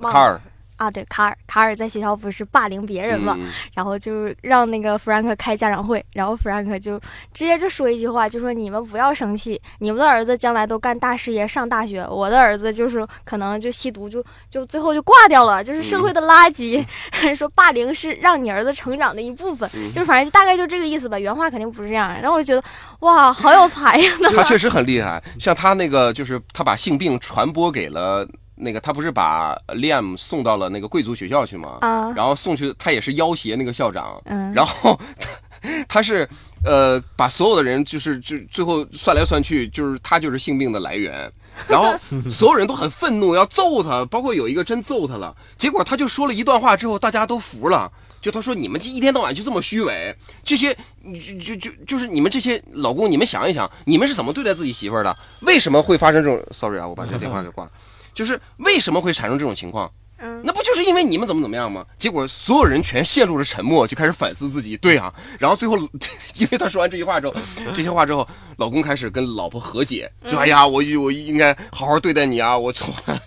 [0.00, 0.40] 卡尔
[0.76, 6.98] 啊，对，卡尔，卡尔在学校不是霸凌别人嘛，嗯然后就让那个弗兰克开家长会，然后弗兰克就
[7.32, 16.84] 直接就说一句话，就说你们不要生气，你们的儿子将来都干大事业上大学，我的儿子就是可能就吸毒就就最后就挂掉了，就是社会的垃圾。
[17.36, 22.12] 说霸凌是让你儿子成长的一部分，嗯就是反正就大概就这个意思吧，原话肯定不是这样。
[22.14, 24.12] 然后我就觉得哇，好有才呀！
[24.34, 31.78] 他确实很厉害，像他那个就是他把性病传播给了那个，他不是把 Liam 送到了那个贵族学校去吗？
[31.80, 36.28] 啊，然后送去，他也是要挟那个校长，嗯，然后他他是
[36.64, 41.30] 呃把所有的人就是就最后算来算去，就是他就是性病的来源。
[41.68, 41.94] 然后
[42.30, 45.34] 所有人都很愤怒，要揍他，包括有一个真揍他了。
[45.56, 47.90] 结果他就说了一段话之后，大家都服了。
[48.20, 55.14] 就他说你们这一天到晚就这么虚伪，这些就就就就是你们这些老公，你们想一想，你们是怎么对待自己媳妇儿的？
[55.42, 57.70] 为什么会发生这种？Sorry 啊，我把这电话给挂了。
[58.14, 59.90] 就是为什么会产生这种情况？
[60.18, 61.84] 嗯那不就是因为你们怎么怎么样吗？
[61.98, 64.76] 结果所有人全陷入了沉默，就开始反思自己。
[64.76, 65.76] 对啊，然后最后，
[66.38, 67.34] 因为他说完这句话之后，
[67.74, 73.20] 这些话之后，老公开始跟老婆和解，说：“哎呀，我我应该好好对待你啊，我从来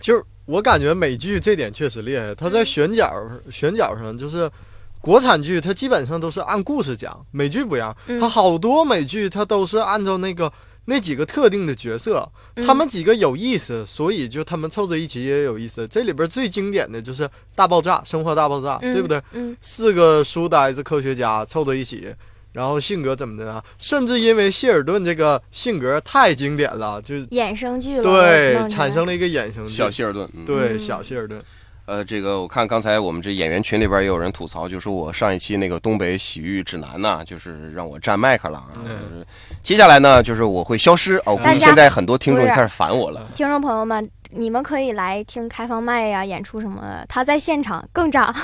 [0.00, 3.12] 就是我感觉美剧这点确实厉害，它在选角
[3.50, 4.50] 选角上就是。
[4.98, 10.52] 国产剧它基本上都是按故事讲，美剧不一样，嗯它好多美剧它都是按照那个
[10.86, 15.86] 那几个特定的角色，嗯他们几个有意思，所以就他们凑在一起也有意思。
[15.86, 17.22] 这里边最经典的就是
[17.54, 19.20] 《大爆炸》《生活大爆炸》，嗯对不对？
[19.32, 22.14] 嗯四个书呆子科学家凑在一起，
[22.52, 23.62] 然后性格怎么的啊？
[23.78, 29.72] 甚至因为谢尔顿这个性格太经典了，就衍生剧了，对产生了一个衍生剧。
[29.72, 30.28] 小谢尔顿。
[30.34, 31.42] 嗯、对嗯小谢尔顿，
[31.86, 38.68] 呃，这个我看刚才我们这演员群里边也有人吐槽，就说我上一期那个东北洗浴指南呐，就是让我占麦克了啊。
[38.74, 39.24] 就是
[39.62, 43.24] 接下来呢，就是我会消失哦，我估计现在很多听众开始烦我了。
[43.36, 48.34] 听众朋友们，你们可以来听开放麦呀、演出什么的，他在现场更炸。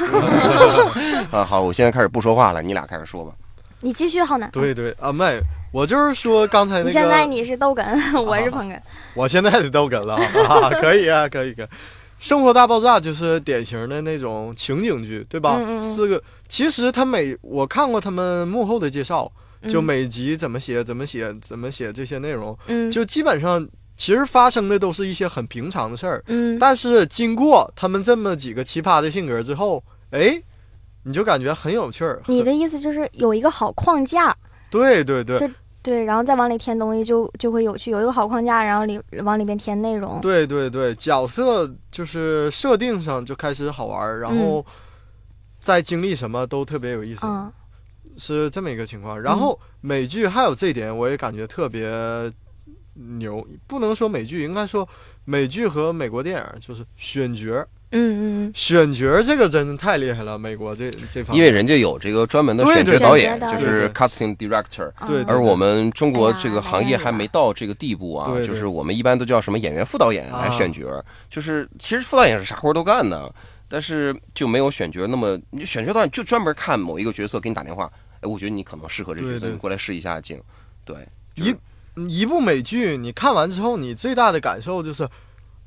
[1.33, 3.33] 啊，好，我现在开始不说话了，你俩开始说吧。
[3.81, 4.49] 你继续，浩南。
[4.53, 5.41] 对对啊麦，
[5.73, 7.83] 我就是说刚才那个现在，你是逗哏，
[8.23, 8.79] 我是捧哏。
[9.15, 10.15] 我现在得逗哏了
[10.49, 11.67] 啊，可以啊，可以可以。
[12.23, 15.57] 生活大爆炸就是典型的那种情景剧，对吧？
[15.59, 15.83] 嗯嗯嗯。
[15.83, 19.31] 四个，其实他每我看过他们幕后的介绍，
[19.69, 22.89] 就嗯每集怎么写，怎么写，怎么写这些内容，嗯。
[22.89, 26.57] 就基本上其实发生的都是一些很平常的事儿，嗯。
[26.61, 30.41] 但是经过他们这么几个奇葩的性格之后，哎，
[31.03, 32.23] 你就感觉很有趣儿。
[32.27, 34.33] 你的意思就是有一个好框架，
[34.71, 35.41] 对对对。
[35.41, 35.51] 就
[35.83, 40.21] 对，然后再往里填东西就就会有趣，有一个好框架，然后里往里边填内容。
[40.21, 44.65] 对对对，角色就是设定上就开始好玩儿，然后
[45.59, 47.53] 再经历什么都特别有意思，嗯
[48.19, 49.21] 是这么一个情况。
[49.21, 51.91] 然后美剧还有这一点，我也感觉特别
[52.95, 54.87] 牛，不能说美剧，应该说
[55.25, 64.91] 美剧和美国电影就是选角儿嗯嗯选角这个真的太厉害了，美国这这方面，因为人家有这个专门的选角导演，就是 casting director。
[65.01, 73.33] 嗯，对而我们中国这个行业还没到这个地步啊，就是我们一般都叫什么演员副导演来选角，就是其实副导演是啥活都干的，
[73.69, 80.41] 但是就没有选角那么，你选角导演就专门看某一个角色给你打电话，哎，我觉得你可能适合这角色，你过来试一下镜，
[80.85, 80.97] 对，
[81.35, 81.55] 一
[82.09, 85.07] 一部美剧，你看完之后，你最大的感受就是，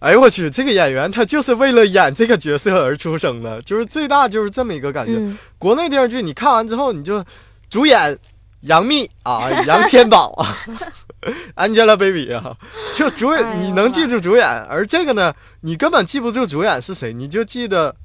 [0.05, 5.13] 哎呦我去，这个演员他就是为了演这个角色而出生的，就是最大就是这么一个感觉。
[5.17, 7.25] 嗯国内电视剧你看完之后，你就
[7.71, 8.15] 主演
[8.61, 10.45] 杨幂啊，杨天宝啊，
[11.57, 12.55] Angelababy 啊，
[12.93, 17.95] 就主哎演呦你能记住主演，而这个呢，你根本记不住主演是谁，你就记得。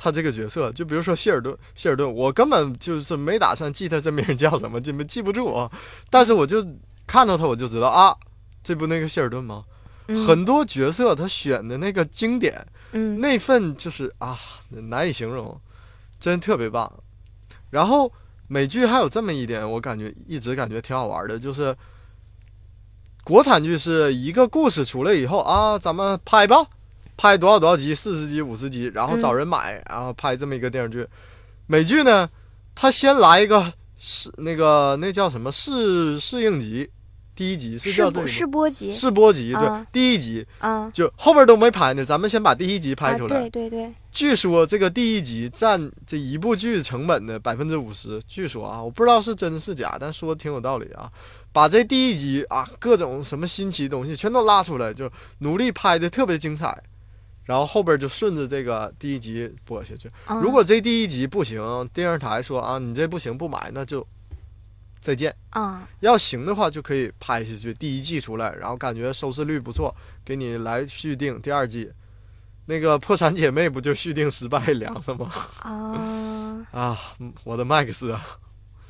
[0.00, 5.68] 他这个角色，就比如说希尔顿，希尔顿，我根本就是没打算记他真名叫什么，记没记不住啊。
[6.08, 6.64] 但是我就
[7.04, 8.14] 看到他，我就知道啊，
[8.62, 9.64] 这不那个希尔顿吗？
[10.08, 14.36] 嗯很多角色他选的那个经典，嗯那份就是啊，
[14.70, 15.60] 难以形容，
[16.18, 16.90] 真特别棒。
[17.70, 18.10] 然后
[18.46, 21.76] 美剧还有这么一点，我感觉一直感觉挺好玩的，就是
[23.22, 26.66] 国产剧是一个故事出来以后啊，咱们拍吧，
[27.18, 31.06] 拍多少多少集，四十集、五十集，然后找人买，然后拍这么一个电视剧。
[31.66, 32.30] 美剧呢，
[32.74, 36.88] 它先来一个试那个那叫什么试适应集，
[37.38, 38.92] 第一集是叫这个吗试播集。
[38.92, 39.86] 试播集，对，啊。
[39.92, 40.44] 第一集。
[40.58, 40.90] 啊。
[40.92, 43.48] 就后边都没拍呢，咱们先把第一集拍啊，出来。
[43.48, 51.08] 对对对，据说这个第一集占这一部剧成本的百分之五十，据说啊，我不知道是真是假，但说的挺有道理啊。
[51.52, 56.76] 把这第一集啊各种什么新奇的东西全都拉出来，就努力拍的特别精彩，
[57.44, 60.10] 然后后边就顺着这个第一集播下去。
[60.26, 64.04] 嗯如果这第一集不行，电视台说啊你这不行不买，那就
[65.00, 65.34] 再见。
[65.50, 71.90] 啊要行的话，就可以拍下去第一季出来，然后感觉收视率不错，给你来续订第二季。
[72.66, 75.30] 那个破产姐妹不就续订失败凉了吗？
[75.62, 78.22] 啊，啊，嗯我的 Max 啊，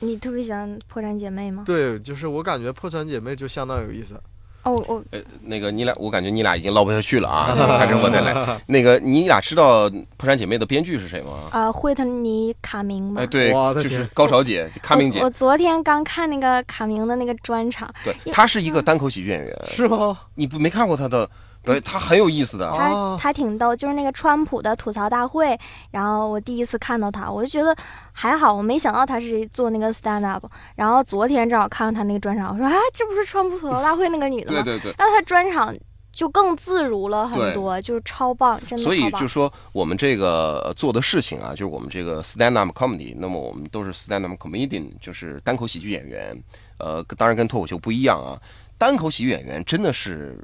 [0.01, 1.63] 你特别喜欢破产姐妹吗？
[1.65, 4.21] 对，就是我感觉破产姐妹就相当有意思。
[4.65, 8.35] 哦我呃，那个你俩，我感觉你俩已经唠不下去了啊， 还是我再来。
[8.67, 11.33] 那个你俩知道《破产姐妹》的编剧是谁吗？
[11.51, 13.23] 啊，惠特尼卡明吗？
[13.23, 15.31] 哎，对就是高潮姐，就卡明姐我。
[15.31, 20.19] 昨天刚看那个卡明的那个专场，对，因她是一个单口喜剧演员，是吗？
[20.35, 21.29] 你不没看过她的？
[21.63, 22.71] 对，他很有意思的。
[22.71, 25.59] 他哦他挺逗，就是那个川普的吐槽大会，
[25.91, 27.77] 然后我第一次看到他，我就觉得
[28.13, 34.63] 还好，我没想到他是做那个 stand up，然后昨天正好看到他那个专场，我说啊，这不是川普吐槽大会那个女的吗？
[34.63, 34.95] 对对对。
[34.97, 35.77] 然后他专场
[36.11, 46.43] 就更自如了很多，就是超棒，真的所以就说我们这个呃做的事情啊，就是我们这个 stand up comedy，那么我们都是 stand up comedian，就是单口喜剧演员。
[46.79, 48.41] 呃，当然跟脱口秀不一样啊，
[48.79, 50.39] 单口喜剧演员真的是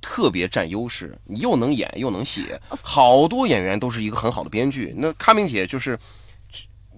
[0.00, 4.94] 特别占优势，你又能演又能写，好多演员都是一个很好的编剧。
[4.96, 5.98] 那卡明姐就是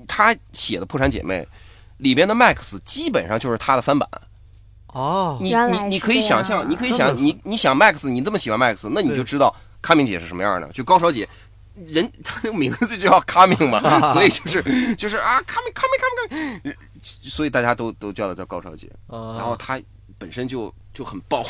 [0.07, 1.41] 她写的《破产姐妹》
[1.99, 4.09] 里边的 Max 基本上就是她的翻版。
[4.89, 10.69] 哦，你原来你你可以想象，你可以想你你想 Max，你这么喜欢 Max，那你就知道卡明姐是什么样的。
[10.69, 11.27] 就高潮姐，
[11.87, 13.81] 人她那个名字就叫卡明嘛，
[14.13, 16.75] 所以就是就是啊，卡明卡明卡明卡明，
[17.23, 18.91] 所以大家都都叫她叫高潮姐。
[19.07, 19.81] 啊然后她
[20.19, 21.43] 本身就就很爆，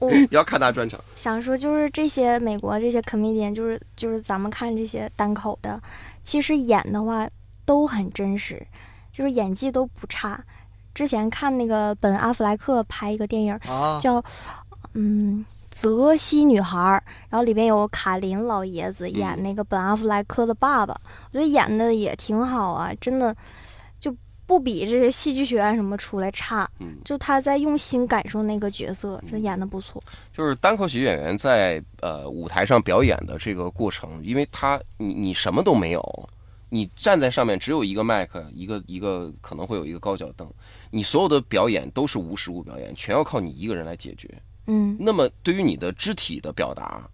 [0.00, 0.98] 我你 要看他专场。
[1.14, 5.80] 想说，就是这些美国这些 comedian，就是就是咱们看这些单口的，
[6.22, 7.28] 其实演的话
[7.64, 8.66] 都很真实，
[9.12, 10.42] 就是演技都不差。
[10.94, 14.24] 之前看那个本阿弗莱克拍一个电影啊，叫
[14.92, 15.44] 嗯
[15.76, 16.78] 《泽西女孩》，
[17.28, 20.94] 然后里边有卡林老爷子演那个本阿弗莱克的爸爸，
[21.32, 23.40] 我觉得演的也挺好啊，真的就
[24.46, 26.68] 不比这些戏剧学院什么出来差。
[26.80, 30.02] 嗯，就他在用心感受那个角色，这演的不错。
[30.36, 36.28] 就是单口喜剧演员在呃舞台上表演的这个过程，因为他你你什么都没有，
[36.68, 40.48] 你站在上面只有一个麦克，一个一个可能会有一个高脚凳，
[40.90, 44.28] 你所有的表演都是无实物表演，全要靠你一个人来解决。
[44.66, 47.06] 嗯那么对于你的肢体的表达，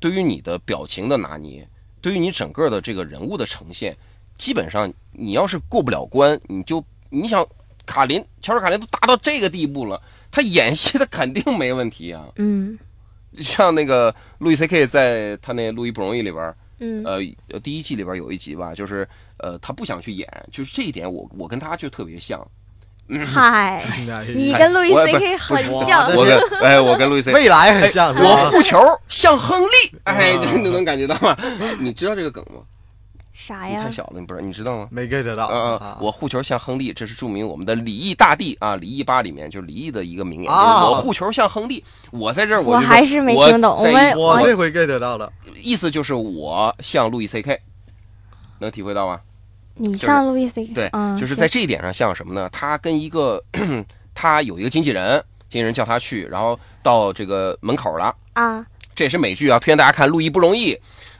[0.00, 1.68] 对于你的表情的拿捏，
[2.00, 3.96] 对于你整个的这个人物的呈现，
[4.38, 7.46] 基本上你要是过不了关，你就你想
[7.84, 12.24] 卡林乔治卡林都达到这个地步了，他演戏他肯定没问题啊。
[12.36, 12.78] 嗯
[13.38, 17.18] 像那个路易 C K 在他那《路易不容易》里边，嗯呃，
[17.52, 22.40] 呃第一季里边有一集吧，就是呃，他不想去演，就是这一点我我跟他就特别像，
[23.24, 23.84] 嗨，
[24.34, 26.10] 你哎跟路易 C K 很像。
[26.16, 28.28] 我跟哎我跟路易 C K，未来很像是吧？
[28.28, 31.36] 我护球像亨利，哎， 你能感觉到吗？
[31.78, 32.62] 你知道这个梗吗？
[33.40, 33.90] 啥呀你太？
[33.92, 34.88] 小了，你不知道，你知道吗？
[34.90, 41.84] 没 get 到嗯嗯啊，我护球像亨利，这是著名我们的李毅大帝啊，李毅吧里面就是李毅的一个名言，啊就是我护球像亨利。
[42.10, 47.60] 我在这儿我还是没听懂我我这回 get 到了，意思就是我像路易 C K，
[48.58, 49.20] 能体会到吗？
[49.76, 52.48] 你像路易 C K，对，嗯，就是在这一点上像什么呢？
[52.50, 53.40] 他跟一个
[54.12, 58.12] 他有一个经纪人，经纪人叫他去，然后到这个门口了。
[58.32, 60.74] 啊，这也是美剧啊，推荐大家看《路易不容易》。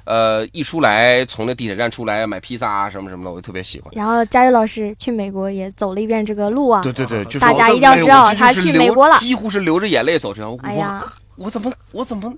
[0.09, 3.93] 呃，一出来从那地铁站出来买披萨啊什么什么的，我就特别喜欢。
[3.95, 10.57] 然后佳玉老师去美国也走了一遍这个路啊，对对对，就是大家一定要知道哎他去美国了几乎是流着眼泪走这条。
[10.63, 10.99] 哎呀
[11.37, 12.33] 我我怎么我怎么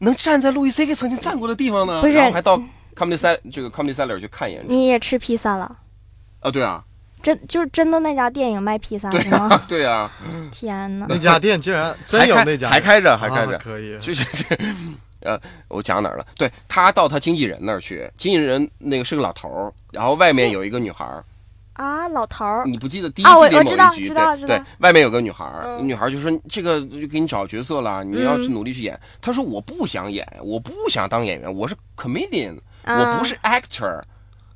[0.00, 2.02] 能站在路易 C K 曾经站过的地方呢？
[2.02, 2.60] 不是然后还到
[2.94, 4.62] Comedy 这个 Comedy Cellar 去看一眼。
[4.68, 5.74] 你也吃披萨了？
[6.40, 6.84] 啊，对啊，
[7.22, 9.48] 真就是真的那家店有卖披萨对是吗？
[9.50, 10.12] 啊， 对啊，
[10.52, 11.06] 天哪！
[11.08, 13.98] 那家店竟然真有那家还开着还开着啊可以。
[13.98, 14.56] 就是这，
[15.24, 16.26] 呃，我讲哪儿了？
[16.36, 21.24] 对他到他经纪人那儿去，经纪人那个是个老头儿，然后外面有一个女孩儿，
[21.72, 28.98] 啊，老头儿，你不记得第一季里某一局，对对，外面有个女孩儿，嗯女孩儿就说这个就给你找角色了，你要去努力去演。
[29.20, 34.00] 他说我不想演，我不想当演员，我是 comedian，我啊不是 actor，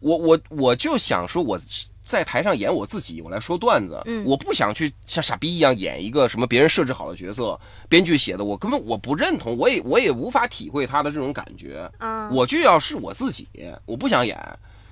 [0.01, 1.59] 我我我就想说我。
[2.09, 4.01] 在台上演我自己，我来说段子。
[4.07, 11.91] 嗯我不想去像傻逼一样演一个什么别人设置好的角色，编剧写的，我根本我不认同，我也我也无法体会他的这种感觉。
[11.99, 13.47] 啊，我就要是我自己，
[13.85, 14.39] 我不想演，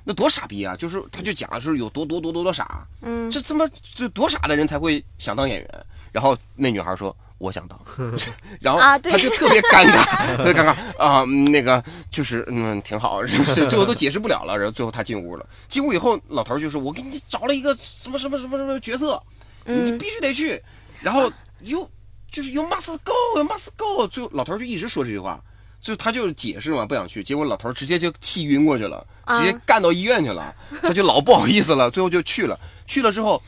[0.04, 0.76] 那多傻逼啊！
[0.76, 5.86] 就是他就讲是有多多多多多傻，嗯，这他妈这多傻的人才会想当演员。
[6.12, 7.78] 然后那女孩说我想当，
[8.60, 10.04] 然后他就特别尴尬，
[10.38, 14.56] 特别尴尬啊、嗯那个就是嗯挺好， 是是最后都解释不了了。
[14.56, 19.22] 然后最后他进屋了，进屋以后老头就说：“我给你找了一个什么什么什么什么角色，
[19.64, 20.60] 你嗯必须得去。”
[21.02, 21.88] 然后又
[22.32, 24.06] 就是 you must go，you must go。
[24.08, 25.38] 最后老头就一直说这句话。
[25.78, 32.58] 最后他就解释嘛，不想去，结果老头直接就气晕过去了，直接啊干到医院去了，他就老不好意思了，最后就去了。
[32.86, 33.40] 去了之后，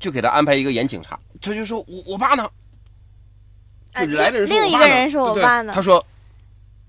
[0.00, 2.48] 就给他安排一个演警察，他就说我我爸呢？
[3.94, 6.04] 啊就来的人说另我爸呢一个人是我爸呢他说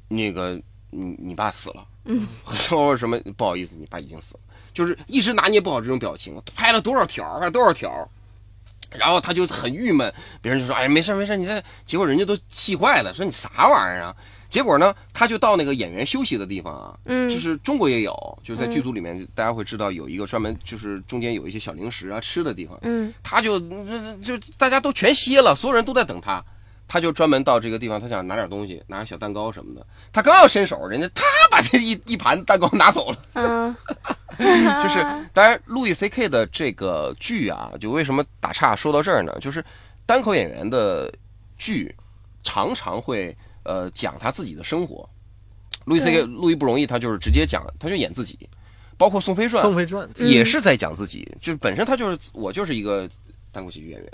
[0.09, 4.39] 那个你你爸死了，嗯， 说什么不好意思，你爸已经死了，
[4.73, 7.89] 就是一直拿捏不好这种表情，拍了多少条，拍多少条。
[8.91, 14.15] 然后他就很郁闷，别人就说：“哎，没事没事，你在。”结果人家都气坏了，说：“你啥玩意儿啊？”
[14.47, 26.41] 结果呢，他就到那个演员休息的地方啊，嗯就是中国也有，就是在剧组里面，大家会知道有一个专门就是中间有一些小零食啊吃的地方，嗯他就就就大家都全歇了，所有人都在等他，
[26.87, 29.85] 他就专门到这个地方，他想拿点东西，拿个小蛋糕什么的。
[30.13, 33.17] 他刚要伸手，人家他把这一 一盘蛋糕拿走了。
[33.33, 33.75] 嗯
[34.83, 34.99] 就是
[35.33, 39.33] 当然，路易 C K 的这个剧啊，就为什么打岔说到这儿呢？
[39.39, 39.63] 就是
[40.05, 41.09] 单口演员的
[41.57, 41.95] 剧
[42.43, 45.09] 常常会呃讲他自己的生活。
[45.85, 48.37] 路易 C K 路易不容易，他就是直接讲，他就演自己，
[48.97, 53.09] 包括宋飞传，宋飞传嗯也是在讲自己，就是本身他就是我就是一个
[53.53, 54.11] 单口喜剧演员，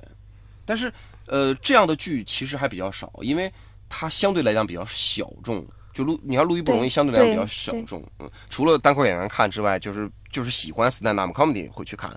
[0.66, 0.92] 但是
[1.32, 3.52] 呃这样的剧其实还比较少，因为
[3.88, 5.66] 它相对来讲比较小众。
[5.94, 8.02] 就录你看录一不容易，相对来讲比较小众。
[8.20, 12.10] 嗯，除了单口演员看之外，就是就是喜欢 stand up comedy 会去看。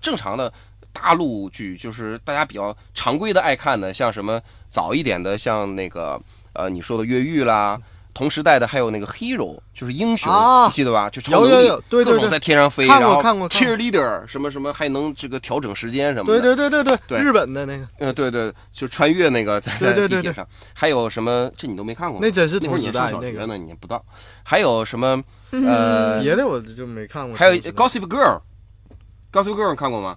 [0.00, 0.52] 正常的
[0.92, 6.20] 大陆剧就是大家比较常规的爱看的，像什么早一点的，像那个
[6.52, 7.80] 呃你说的越狱啦。
[8.14, 11.08] 同时代的还有那个 hero，就是英雄，啊你记得吧？
[11.10, 16.54] 就超能力，有有有对对对各种在天上飞，看过然后看过 cheerleader 什么什么，还能这个调整时间什么对的。
[16.54, 21.50] 对对对对日本的那个呃，对对，就穿越那个在在对对对对地铁上，还有什么？
[21.56, 22.26] 这你都没看过吗？
[22.26, 24.04] 那真是那会儿你还上同时代那个，小学呢，你也不知道。
[24.42, 25.22] 还有什么？
[25.52, 27.36] 嗯 呃，别的我就没看过。
[27.36, 30.16] 还有同时代 Gossip Girl，Gossip Girl 看过吗？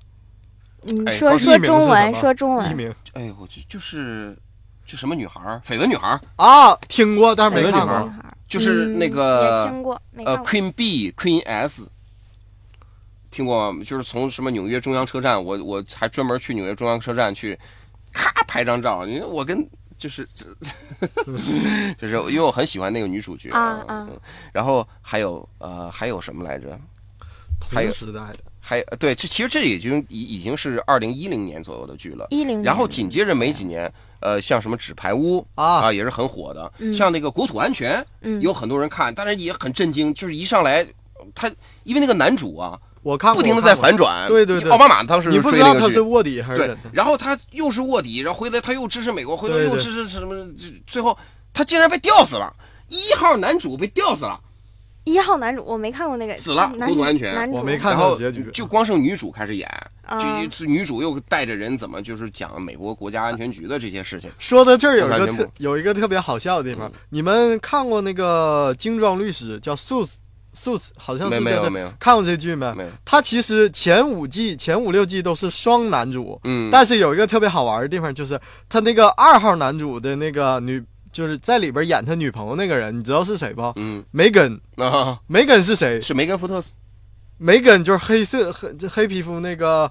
[0.88, 4.38] 嗯，哎说中文，说中文，名哎，我就就是
[4.86, 8.08] 就什么女孩儿，绯闻女孩儿，啊，听过但是没看美国女孩过。
[8.08, 10.38] 女孩儿就是那嗯个也听过，没呃。
[10.38, 11.89] Queen B、Queen S，
[13.32, 13.84] 听过吗？
[13.84, 17.60] 就是从什么纽约中央车站，我我还专门去纽约中央车站去，
[18.13, 19.06] 咔拍张照。
[19.06, 19.67] 你看我跟
[19.98, 20.28] 就是
[21.98, 24.19] 就是因为我很喜欢那个女主角啊啊嗯
[24.54, 26.80] 然后还有呃还有什么来着？
[27.71, 32.25] 还有同时代的还呃对，这其实这已经已已经是二零一零年左右的剧了。
[32.32, 36.73] 一零，然后紧接着没几年，呃，像什么《纸牌屋》啊也是很火的。
[36.80, 40.84] 嗯像那个《国土安全》，嗯有很多人看，但是也很震惊，就是一上来，
[41.36, 41.47] 他
[41.84, 44.28] 因为那个男主啊，我看，不停的在反转。
[44.28, 46.01] 对对对奥巴马当时你不追知道他是。
[46.01, 50.34] 卧底还是对，然后他又是卧底，然后回来他又支持美国，回来对对又支持什么，
[50.88, 51.15] 最后
[51.54, 52.51] 他竟然被吊死了，
[52.89, 54.41] 一号男主被吊死了，
[55.06, 57.56] 一号男主我没看过那个死了男国土安全男主。
[57.58, 59.70] 我没看然后到结局就光剩女主开始演，
[60.01, 60.20] 啊。
[60.20, 64.30] 就女主又带着人怎么就是讲美国国家安全局的这些事情。
[64.38, 70.08] 说到这儿有一个特有一个特别好笑的地方嗯，你们看过那个《精装律师》叫《Suits》
[70.58, 71.93] ，Suits 好像没是没有没有。
[71.99, 72.74] 看过这剧没？
[72.74, 80.84] 没有，它其实前五季、前五六季都是双男主，嗯，但是有一个特别好玩的地方，就是他那个二号男主的那个女
[81.16, 83.72] 就是在里边演他女朋友那个人，你知道是谁不？
[83.78, 84.03] 嗯。
[84.11, 86.01] 梅根，啊，梅根是谁？
[86.01, 86.74] 是梅根福特斯。
[87.38, 89.89] 梅根就是黑色黑黑皮肤那个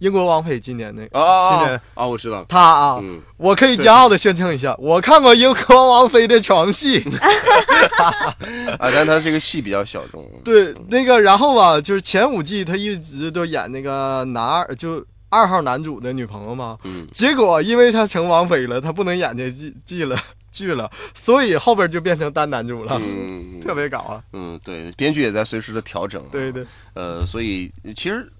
[0.00, 1.80] 英国王妃，今年那个啊今年。
[1.94, 2.40] 啊，我知道。
[2.40, 7.02] 了，她啊，嗯，我可以骄傲的宣称一下，我看过英国王妃的床戏。
[8.78, 16.76] 啊，但他这个戏比较小众，对，那个然后吧，就是前五季他一直都演那个男二，就二号男主的女朋友嘛。
[16.84, 17.06] 嗯。
[17.14, 20.14] 结果因为他成王妃了，他不能演这季季了
[20.56, 24.22] 剧了，所以后边就变成单男主了，嗯 特别搞啊。
[24.32, 28.30] 嗯，对，编剧也在随时的调整，对对，呃，所以其实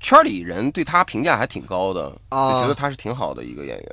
[0.00, 3.86] 圈里人对他评价还挺高的，觉得他是挺好的一个演员。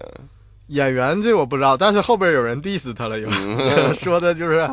[0.68, 4.70] 演员这我不知道，但是后边有人 diss 他了，有、 嗯说的就是，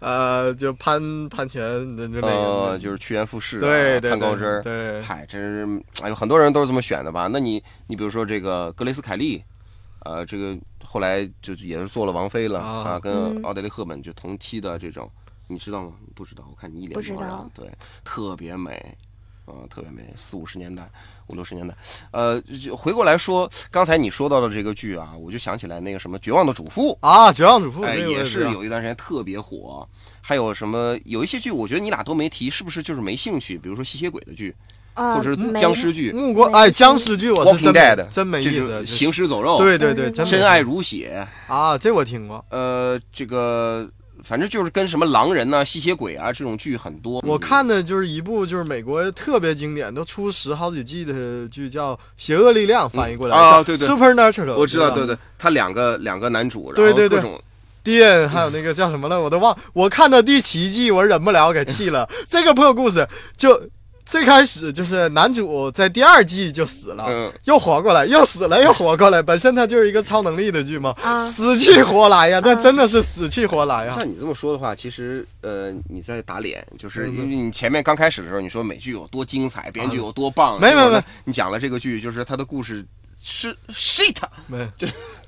[0.00, 1.62] 呃，就潘潘全
[1.96, 4.60] 的之类的，呃，就是趋炎附势、啊，对对对攀高枝儿。
[4.62, 7.28] 对嗨，真是，哎呦，很多人都是这么选的吧？
[7.32, 9.40] 那你，你比如说这个格雷斯凯利，
[10.04, 10.56] 呃，这个
[10.96, 15.10] 后来就也是做了王菲了啊啊，跟嗯奥黛丽·赫本就同期的这种，
[15.46, 15.92] 你知道吗？
[16.14, 17.70] 不知道，我看你一脸茫然对，
[18.02, 18.96] 特别美，
[19.44, 20.90] 啊、特别美，四五十年代，
[21.26, 21.76] 五六十年代。
[22.12, 26.92] 呃，就回过来说，刚才你说到的这个剧啊，我就想起来那个什么《绝望的主妇》。
[27.06, 29.86] 啊，绝望主妇、哎，也是有一段时间特别火。
[30.22, 30.98] 还有什么？
[31.04, 33.58] 有一些剧，我觉得你俩都没提，是不是就是没兴趣？
[33.58, 36.10] 比如说吸血鬼的剧，啊，或者是僵尸剧。
[36.12, 42.44] 木瓜哎，僵尸剧我是真没 Dead，真没意思，行尸走肉，对对对，对真真爱如血，啊，这我听过。
[42.50, 43.88] 呃，这个
[44.24, 47.22] 反正就是跟什么狼人呐、吸血鬼啊这种剧很多。
[47.26, 53.86] 我看的就是一部就是美国特别经典，都出十好几季的剧，叫《邪恶力量》，翻译过来叫啊对对。
[53.86, 57.20] Supernatural，我知道，对对，他两个两个男主，然对对对。
[57.20, 57.40] 后各种。
[57.84, 59.56] Dean 还有那个叫什么了，我都忘。
[59.72, 62.08] 我看到第七季，我忍不了，给气了。
[62.28, 63.62] 这个破故事就
[64.06, 67.32] 最开始就是男主在第二季就死了，嗯。
[67.44, 69.20] 又活过来，又死了，又活过来。
[69.20, 73.96] 本身它就是一个超能力的剧嘛，啊，死去活来呀，那真的是死去活来呀。
[73.98, 77.14] 像你这么说的话，其实呃，你在打脸，就是嗯。
[77.14, 82.84] 因为你前面刚开始的时候，你说美剧有多精彩，编剧有多棒，没没没，你讲了这个剧，就是它的故事
[83.28, 84.14] 是 shit，
[84.46, 84.70] 没，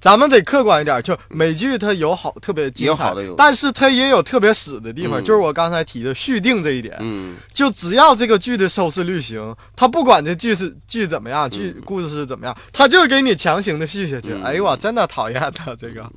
[0.01, 3.35] 咱们得客观一点，就美剧它有好特别精彩也有好的有。
[3.35, 5.25] 但是它也有特别死的地方，嗯。
[5.25, 6.97] 就是我刚才提的续订这一点。
[7.01, 7.35] 嗯。
[7.53, 14.33] 就只要这个剧的收视率行，他不管这剧是剧怎么样，剧嗯故事是怎么样，他就给你强行的续下去。
[14.33, 14.45] 嗯。
[14.45, 16.09] 哎呦我真的讨厌他这个。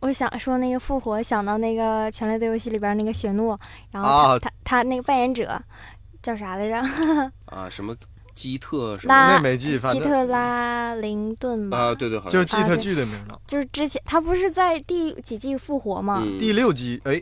[0.00, 3.56] 我想说那个复活，想到那个《权力的游戏》里边那个雪诺，
[3.92, 4.38] 然后他、啊。
[4.40, 5.62] 他他那个扮演者
[6.20, 6.76] 叫啥来着？
[7.46, 7.94] 啊什么
[8.34, 11.78] 基特什么拉那没记，反基正特拉林顿吧？
[11.78, 13.40] 啊，对对，好像就记他剧的名了。
[13.46, 16.22] 就是之前他不是在第几季复活吗？
[16.24, 17.14] 嗯第六季，哎，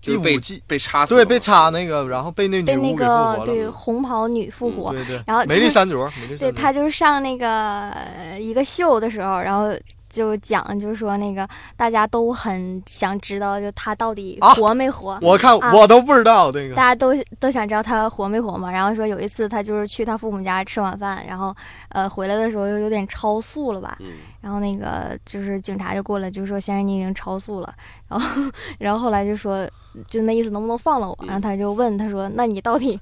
[0.00, 3.38] 第就是被五季，被插死了嘛，对，被插那个，然后被那女被那巫给复活了。
[3.38, 9.68] 个对红袍女复活，对对，然后梅丽珊卓，梅丽对珊卓，他就是上那个呃一个秀的时候，然后
[10.12, 15.18] 就讲，就是说那个大家都很想知道，就他到底啊活没活。
[15.22, 21.52] 我看啊我都不知道那个大家都都想知道他活没活嘛，然后说有一次他就是去他父母家吃晚饭，然后
[21.92, 27.74] 呃回来的时候又有点超速了吧，嗯然后那个就是警察就过来就说先生你已经超速了，
[28.08, 28.42] 然后
[28.78, 29.68] 然后后来就说
[30.08, 32.98] 就那意思能不能放了我，嗯然后他就问他说那你到底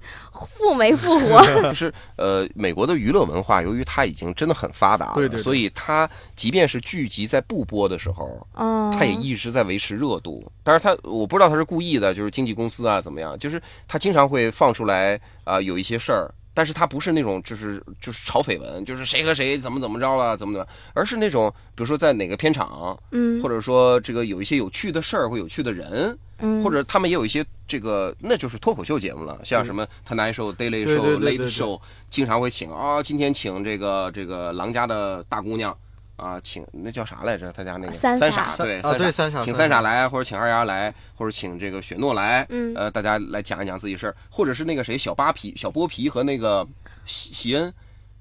[0.48, 1.40] 复没复活？
[1.62, 10.44] 就 是呃，美国的娱乐文化，由于它已经真的很发达了，对对对所以它即便是剧集在不播的时候，嗯，它也一直在维持热度。
[10.62, 16.30] 但是它，我不知道它是故意的，就是经纪公司啊怎么样，就是它经常会放出来啊、有一些事儿。
[16.52, 31.80] 但是他不是那种就是就是炒绯闻，就是谁和谁怎么怎么着了，怎么怎么，而是那种比如说在哪个片场，嗯或者说这个有一些有趣的事儿或有趣的人，嗯或者他们也有一些这个，那就是脱口秀节目了，像什么 Tonight Show、Daily 对对 Show、
[32.10, 35.76] 经常会请啊，今天请这个这个郎家的大姑娘
[36.20, 37.50] 啊，请那叫啥来着？
[37.52, 46.66] 他家那个三傻，傻对啊对三三傻请三傻来，或者请二丫来，或者请这个雪诺来，嗯呃，大家来讲一讲自己事儿，或者是那个谁小扒皮、小剥皮和那个
[47.06, 47.72] 喜喜恩，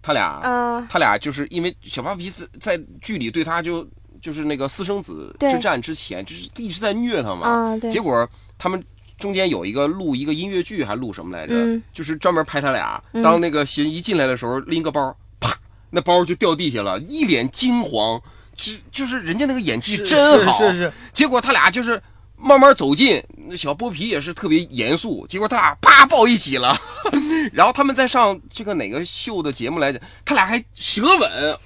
[0.02, 3.88] 他俩呃他俩就是因为小扒皮在在剧里对他就
[4.22, 7.48] 就是那个私生子之战之前，就是一直在虐他嘛。
[7.48, 8.28] 啊对，结果
[8.58, 8.82] 他们
[9.18, 11.54] 中间有一个录一个音乐剧，还录什么来着？
[11.54, 13.02] 嗯就是专门拍他俩。
[13.12, 15.16] 嗯当那个喜恩一进来的时候，拎个包，啪，
[15.90, 18.22] 那包就掉地下了，一脸惊慌。
[18.56, 22.02] 就就是人家那个演技是真好，是是是，结果他俩就是
[22.36, 26.78] 慢慢走近，那小剥皮也是特别严肃，结果他俩啪抱一起了，
[27.54, 31.58] 然后他们在上这个哪个秀的节目来讲，他俩还舌吻，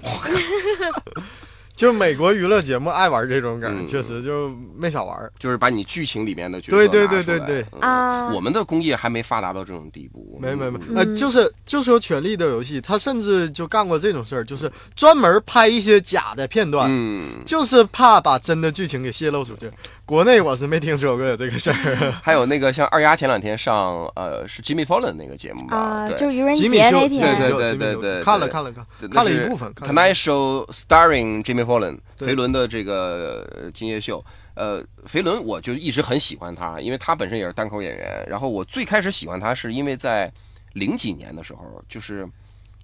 [1.76, 5.32] 就是美国娱乐节目爱玩这种梗，嗯确实就没少玩。
[5.40, 10.40] 就是把你剧情里面的角色对对对对对嗯啊我们的工业还没发达到这种地步。
[10.42, 19.70] 没没没，嗯呃，嗯就是就说《权力的游戏》，他甚至就干过这种事儿，就是专门拍一些假的片段，嗯，就是怕把真的剧情给泄露出去。
[20.06, 21.76] 国内我是没听说过有这个事儿。
[22.22, 25.78] 还有那个像二丫前两天上呃是 Jimmy Fallon 那个节目吧？
[25.78, 29.74] 啊，对就是愚人节那天，对对对对对看了看了看看了一部分。
[29.74, 34.24] 看了 Tonight Show starring Jimmy Fallon，对肥伦的这个呃今夜秀。
[34.56, 38.24] 呃，肥伦我就一直很喜欢他，因为他本身也是单口演员。
[38.30, 40.32] 然后我最开始喜欢他是因为在
[40.74, 42.28] 零几年的时候，就是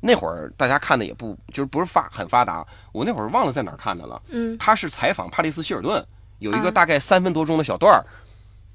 [0.02, 4.20] 那会儿大家看的也不就是不是发很发达，我那会儿忘了在哪儿看的了。
[4.30, 6.04] 嗯，他是采访帕里斯希尔顿，
[6.40, 8.04] 有一个啊大概三分多钟的小段儿，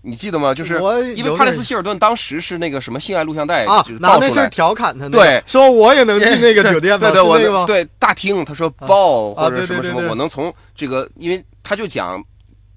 [0.02, 0.54] 你记得吗？
[0.54, 4.48] 就是我因为帕里斯希尔顿当时是那个什么性爱录像带啊就是，拿那事儿。
[4.50, 7.10] 调侃他那个，对说我也能进那个酒店吗？
[7.10, 7.66] 对对？
[7.66, 12.22] 对大厅，他说爆啊或者什么什么，我能从这个，因为他就讲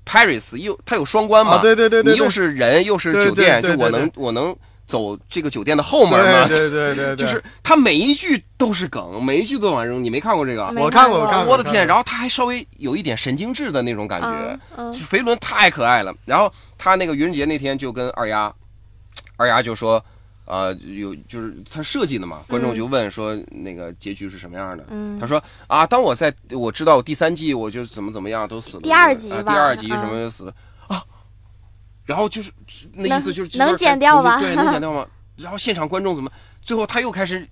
[0.06, 4.56] Paris 又他有双关嘛，啊，对对对对，你又是人又是酒店，就我能我能
[4.88, 7.16] 走这个酒店的后门嘛，对对对对，对。
[7.18, 10.66] 就是他每一句都是梗，每一句都往扔，你没看过这个？
[10.78, 11.20] 我看过。
[11.20, 11.86] 过，我看过我的天！
[11.86, 16.16] 然后他还稍微有一点神经质的那种感觉嗯，肥伦太可爱了。
[16.26, 18.52] 然后他那个愚人节那天就跟二丫，
[19.36, 20.04] 二丫就说，
[20.46, 24.86] 呃，有就是他设计的嘛，观众就问说那个结局是什么样的？
[24.90, 25.20] 嗯。
[25.20, 29.38] 他说啊，当我在我知道第三季我就怎么怎么样都死了，第二集吧？
[29.38, 30.00] 啊第二集嗯。
[30.00, 30.52] 什么就死了。
[30.52, 30.56] 啊，
[32.08, 32.52] 然后就是
[32.94, 35.06] 那意思就是能剪掉吧对，能剪掉吗？
[35.38, 36.32] 然后现场观众怎么
[36.64, 37.48] 最后他又开始。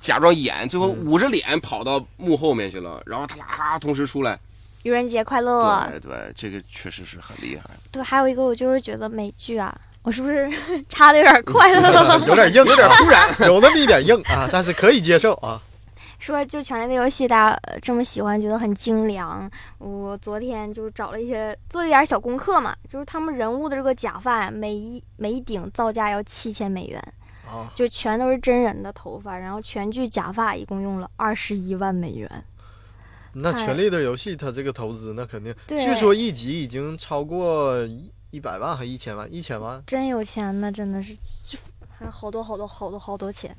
[0.00, 4.40] 假装演，最后嗯捂着脸跑到幕后面去了，然后他俩同时出来，
[4.84, 5.86] 愚人节快乐。
[5.90, 7.68] 对对，这个确实是很厉害。
[7.90, 10.50] 对，还有一个我就是觉得美剧啊，我是不是
[10.88, 12.18] 插的有点快了？
[12.26, 13.28] 有点硬，有点突然。
[13.46, 15.60] 有那么一点硬啊，但是可以接受啊。
[16.22, 19.50] 说就《权力的游戏》，大家呃这么喜欢，觉得很精良。
[19.78, 27.14] 我昨天就是找了一些做了一点小功课嘛，就是他们人物的这个假发，每一每一顶造价要七千美元，
[27.44, 32.44] 啊，就全都是真人的头发，然后全剧假发一共用了二十一万美元。
[33.32, 39.82] 那《哎权力的游戏》它这个投资，那肯定，据说一集已经超过一一百万还一千万，一千万。
[39.88, 41.58] 真有钱呢，真的是，就
[41.90, 43.56] 还好多好多好多好多钱。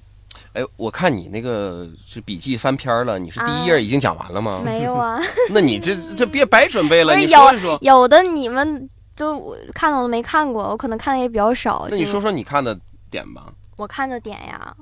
[0.54, 4.62] 哎，我看你那个是笔记翻篇儿了，你是第一页已经讲完了吗？
[4.64, 5.20] 没有啊，
[5.52, 7.78] 那你这这别白准备了，有说。
[7.82, 11.88] 有的你们就我看的我都没看过，我可能看的也比较少。
[11.90, 12.80] 那你说说你看的
[13.10, 13.46] 点吧。
[13.76, 14.76] 我看的点呀，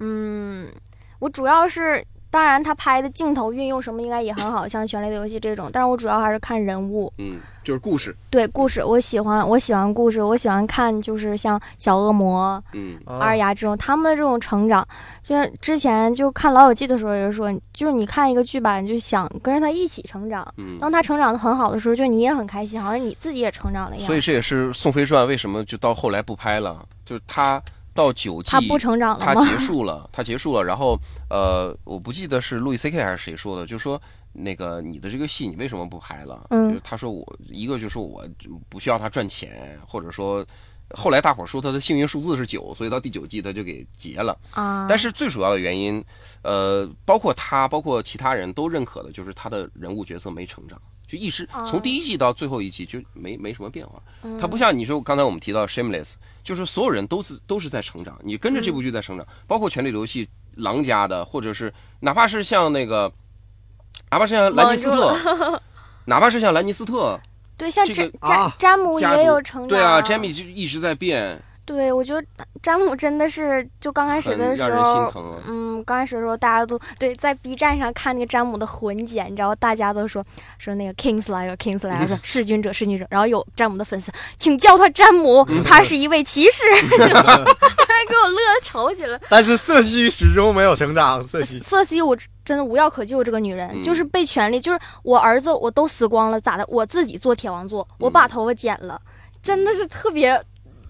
[0.00, 0.68] 嗯，
[1.20, 2.04] 我主要是，
[2.34, 8.12] 当然他拍的镜头运用什么应该也很好，像《权力的游戏》这种，但是我主要还是看人物，嗯，就是故事。
[8.28, 14.84] 对故事，我喜欢，我喜欢故事，我喜欢看就是像小恶魔、嗯啊二丫这种他们的这种成长。
[15.22, 20.44] 就像之前就看《老友记》的时候，也是说，就是你看一个剧吧，你就想跟着他一起成长。
[20.56, 20.76] 嗯。
[20.80, 24.06] 当他成长的很好的时候，就你也很开心，好像你自己也成长了一样。
[24.08, 27.62] 所以这也是《宋飞传》为什么就到后来不拍了，就是他
[27.94, 29.34] 到九季他不成长了他？
[29.36, 30.98] 结束了，他结束了，然后
[31.30, 34.00] 呃，我不记得是路易 C K 还是谁说的，就说
[34.32, 36.44] 那个你的这个戏你为什么不拍了？
[36.50, 38.26] 嗯就是他说我一个就是我
[38.68, 40.44] 不需要他赚钱，或者说
[40.90, 44.36] 后来大伙儿说他的幸运数字是九，所以到第九季他就给结了。
[44.50, 46.04] 啊，但是最主要的原因，
[46.42, 50.80] 呃，包括他，包括其他人都认可的，就是他的人物角色没成长，
[51.14, 54.02] 就一直哦从第一季到最后一季就没没什么变化。
[54.22, 63.12] 嗯他不像你说刚才我们提到 Shameless，就是所有人都是都是在成长，你跟着这部剧在成长，包括《权力的游戏》狼家的，或者是哪怕是像那个，
[64.10, 65.60] 哪怕是像兰尼斯特，
[66.06, 67.20] 哪怕是像兰尼斯特，
[67.56, 69.68] 对，像这个詹詹姆也有成长。
[69.68, 72.22] 对啊，Jamie 就一直在变，对，我觉得
[72.62, 75.42] 詹姆真的是，就刚开始的时候，啊。
[75.48, 80.22] 嗯，刚开始的时候大家都对在 B 站上看那个詹姆的混剪，你知道，大家都说
[80.58, 89.18] 说那个 Kings 来了，Kings 来了，说弑君者，弑君者，然后有詹姆的粉丝，请叫他詹姆， 他是一位骑士， 还给我乐的吵起来。
[89.30, 96.64] 但是瑟西始终没有成长，瑟西瑟西，我真的无药可救，这个女人、嗯就是被权力，就是我儿子我都死光了，咋的？
[96.68, 99.00] 我自己做铁王座，我把嗯头发剪了，
[99.42, 100.38] 真的是特别，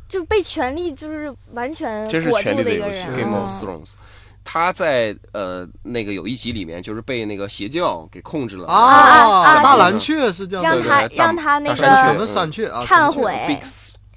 [0.08, 3.24] 就被权力就是完全这是裹住权力的游戏的一个人。
[3.24, 3.92] Game of 嗯 Thrones。
[4.46, 13.60] 他在呃那个有一集里面，就是被那个邪教给控制了啊啊大蓝雀是这样的，让他对对大让他那个什么什个么山雀啊，忏悔 Big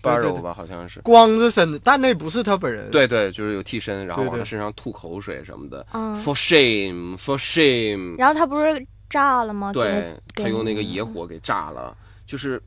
[0.02, 1.00] 对 Sparrow 对吧，好像是。
[1.00, 2.92] 光着身，但那不是他本人。
[2.92, 5.86] 对对，就是有替身，然后往他身上吐口水什么的。
[5.94, 8.18] 嗯，For shame, for shame。
[8.18, 9.72] 然后他不是炸了吗？
[9.72, 12.62] 给对他用那个嗯野火给炸了，就是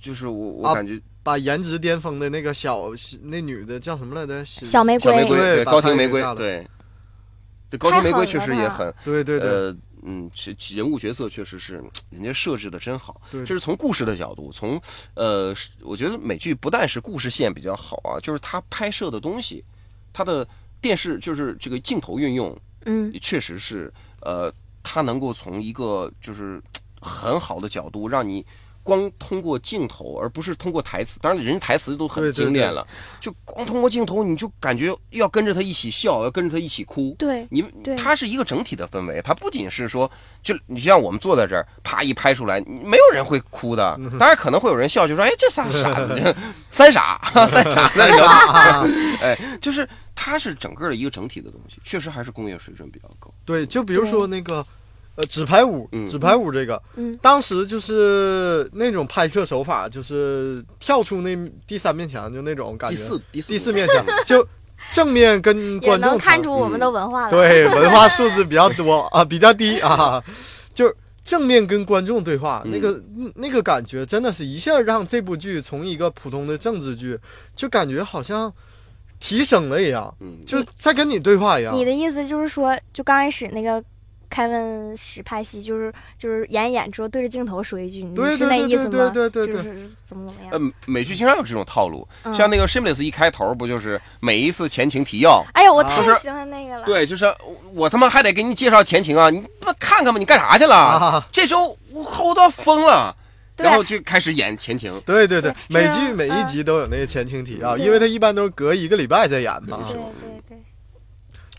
[0.00, 2.84] 就是我我啊感觉把颜值巅峰的那个小
[3.22, 4.44] 那女的叫什么来着？
[4.44, 6.64] 小玫瑰小玫瑰高庭玫瑰对，
[7.68, 13.20] 对高庭玫瑰确实也很对对对，呃嗯，其其人物角色确实是人家设置的真好。
[13.28, 14.80] 对这是从故事的角度，从
[15.14, 19.64] 呃，我觉得美剧不但是故事线比较好啊，就是它拍摄的东西，
[20.12, 20.46] 它的
[20.80, 24.48] 电视就是这个镜头运用，嗯也确实是呃，
[24.80, 26.62] 它能够从一个就是
[27.00, 28.46] 很好的角度让你。
[28.86, 31.18] 光通过镜头，而不是通过台词。
[31.20, 32.86] 当然，人家台词都很对对对精炼了，
[33.18, 37.12] 就光通过镜头，你就感觉要跟着他一起笑，要跟着他一起哭。
[37.18, 40.08] 对你对它是一个整体的氛围，它不仅是说，
[40.40, 43.98] 就你像我们坐在这儿，啪一拍出来，没有人会哭的。
[44.20, 46.34] 当然可能会有人笑，就说：“哎，这仨傻子，
[46.70, 48.22] 三傻，三傻子。
[48.22, 48.86] 啊，
[49.20, 53.28] 哎，就是它是整个的一个整体的东西，确实还是工业水准比较高。
[53.44, 54.64] 对，就比如说那个，
[55.16, 61.34] 呃，纸牌屋，嗯纸牌屋这个，嗯当时就是那种拍摄手法，就是跳出那
[61.66, 62.96] 第三面墙，就那种感觉。
[62.96, 64.46] 第四第四第四面墙，就
[64.92, 67.30] 正面跟 也能观众看出我们的文化来。
[67.30, 70.22] 对 文化素质比较多啊，比较低啊，
[70.74, 70.94] 就
[71.24, 73.02] 正面跟观众对话，嗯那个
[73.36, 77.18] 那个感觉真的是一下让这部剧从一个普通的政治剧，
[77.54, 78.52] 就感觉好像
[79.18, 81.74] 提升了一样，嗯，就在跟你对话一样。
[81.74, 83.82] 你的意思就是说，就刚开始那个
[84.28, 88.90] 凯文史拍戏，就是就是演一演之后对着镜头说一句，你是对对对那意思吗？
[88.90, 90.50] 对对对对就是怎么怎么样？
[90.52, 95.44] 呃，美剧经常有这种套路，嗯像那个《Shameless》一开头不就是每一次前情提要？
[95.54, 96.84] 哎呦，我太喜欢那个了。
[96.84, 97.24] 对，就是
[97.72, 99.30] 我他妈还得给你介绍前情啊！
[99.30, 100.74] 你不看看吗，你干啥去了？
[100.76, 103.14] 啊这周我后都要疯了，
[103.56, 105.00] 然后就开始演前情。
[105.06, 109.78] 对对对，是美啊剧每一嗯集都有那个前情提要，因为他一般都是隔一个礼拜再演嘛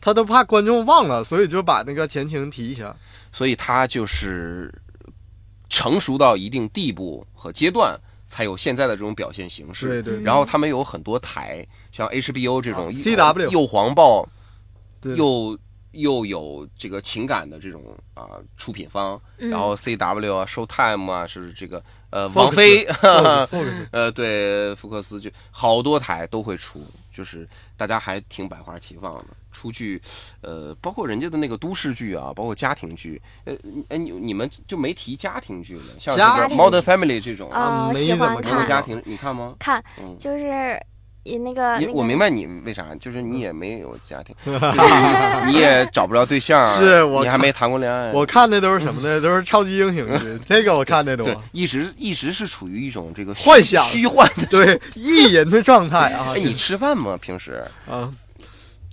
[0.08, 2.95] 他都怕观众忘了，所以就把那个前情提一下。
[3.30, 4.74] 所以他就是
[5.68, 9.86] 成熟到一定地步和阶段，才有现在的这种表现形式。
[9.86, 14.26] 对对，然后他们有很多台，像 HBO 这种啊 CW 又黄暴
[15.01, 15.60] 对又
[15.91, 17.84] 又有这个情感的这种
[18.14, 22.88] 啊、出品方，嗯然后 CW 啊、Showtime 啊是这个呃 Fox 王菲
[23.91, 26.82] 呃对福克斯就好多台都会出，
[27.12, 27.45] 就是
[27.76, 29.26] 大家还挺百花齐放的。
[29.58, 29.99] 出剧，
[30.41, 33.55] 呃，包括人家的那个都市剧啊，包括家庭剧，呃，
[33.89, 35.84] 哎，你你们就没提家庭剧呢？
[35.99, 39.55] 像这个 Modern Family 这种，啊，没喜欢怎么看看没有家庭，你看吗？
[39.58, 40.80] 看，嗯，就是
[41.24, 44.36] 你那个你我明白你为啥，就是你也没有家庭，
[45.47, 49.20] 你也找不着对象，是我你还没谈过恋爱，我看的都是什么呢？
[49.20, 54.45] 都是超级英雄剧， 这个我看的多对。，一直一直是处于一种这个幻想虚幻的。
[54.45, 56.34] 对，意淫的状态啊！
[56.36, 57.18] 哎，你吃饭吗？
[57.20, 58.10] 平时啊，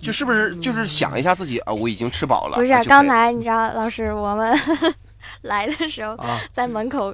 [0.01, 2.57] 就是不是就是想一下自己啊，我已经吃饱了。
[2.57, 4.57] 不是刚才你知道老师我们
[5.41, 7.13] 来的时候啊，在门口，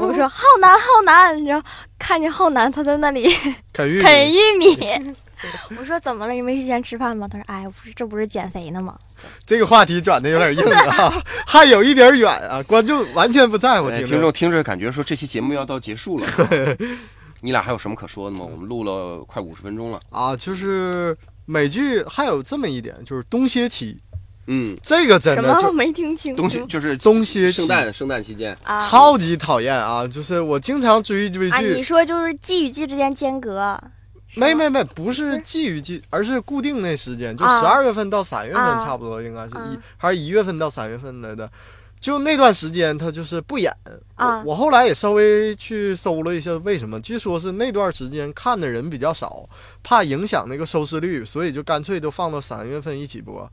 [0.00, 1.62] 我说浩南浩南，你知道
[1.98, 3.28] 看见浩南他在那里
[3.72, 5.14] 啃 玉米啃玉米。
[5.78, 6.34] 我说怎么了？
[6.34, 7.26] 你没时间吃饭吗？
[7.26, 8.94] 他说：“哎，不是，这不是减肥呢吗
[9.46, 11.10] 这个话题转的有点硬啊，
[11.46, 16.46] 还有一点远啊，观众完全不在乎哎听听众听着感觉说这期节目要到结束了啊，
[17.40, 18.44] 你俩还有什么可说的吗？
[18.44, 19.98] 我们录了快五十分钟了。
[20.10, 21.16] 啊，就是
[21.50, 23.96] 美剧还有这么一点，就是冬歇期，
[24.46, 25.48] 嗯，这个？”真什么？
[25.48, 26.40] 我的就没听清楚。
[26.40, 30.06] 东西就是冬歇期圣诞圣诞期间，啊超级讨厌啊！
[30.06, 31.58] 就是我经常追追啊！
[31.58, 33.76] 你，说就是季与季之间间隔？
[34.36, 41.50] 没没没，不是季与季，而是固定那时间，就啊十二月份到三月份啊差不多，应该是一啊还是一月份到三月份来的。
[42.00, 43.70] 就那段时间，他就是不演。
[44.14, 46.98] 啊我我后来也稍微去搜了一下，为什么？
[47.00, 49.48] 据说是那段时间看的人比较少，
[49.82, 53.50] 怕影响那个收视率，所以就干脆都放到三月份一起播。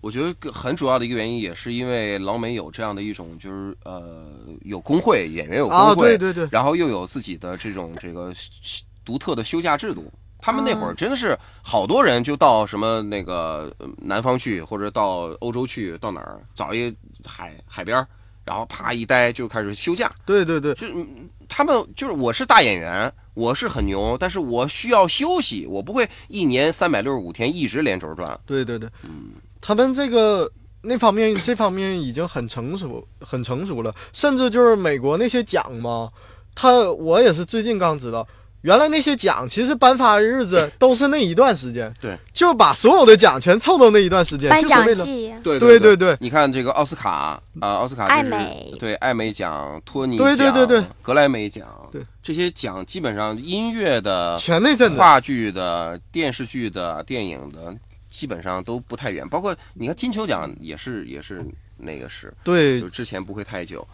[0.00, 4.28] 我觉得很主要的一个原因也是因为老美有这样的一种就是呃
[4.62, 10.04] 有工会，演员有啊，工会，对对对，然后又有自己的这种这个休独特的休假制度。
[10.40, 16.94] 他们那会儿啊真的是好多人就到什么那个呃南方去，或者到欧洲去，到哪儿找一
[17.28, 18.06] 海海边儿，
[18.44, 20.10] 然后啪一待就开始休假。
[20.24, 28.38] 对对对，就嗯他们就是我是大演员，我是很牛，但是我需要休息，我不会一年三百六十五天一直连轴转。
[28.44, 30.50] 对对对，嗯他们这个
[30.82, 33.94] 那方面这方面已经很成熟，很成熟了。
[34.12, 36.10] 甚至就是美国那些奖嘛，
[36.54, 38.26] 他我也是最近刚知道，
[38.60, 48.74] 原来那些奖其实颁发的日子都是那一段时间，对，就把所有的奖全凑到那一段时间，颁就是为了奖季，对对对你看这个奥斯卡啊、奥斯卡就是美。
[48.78, 50.84] 对艾美奖、托尼对对奖对对。
[51.02, 52.04] 格莱美奖，对。
[52.22, 54.98] 这些奖基本上音乐的、全那阵子。
[54.98, 57.74] 话剧的、电视剧的、电影的，
[58.10, 59.28] 基本上都不太远。
[59.28, 61.44] 包括你看金球奖也是也是
[61.76, 62.80] 那个是，对。
[62.80, 63.86] 就之前不会太久。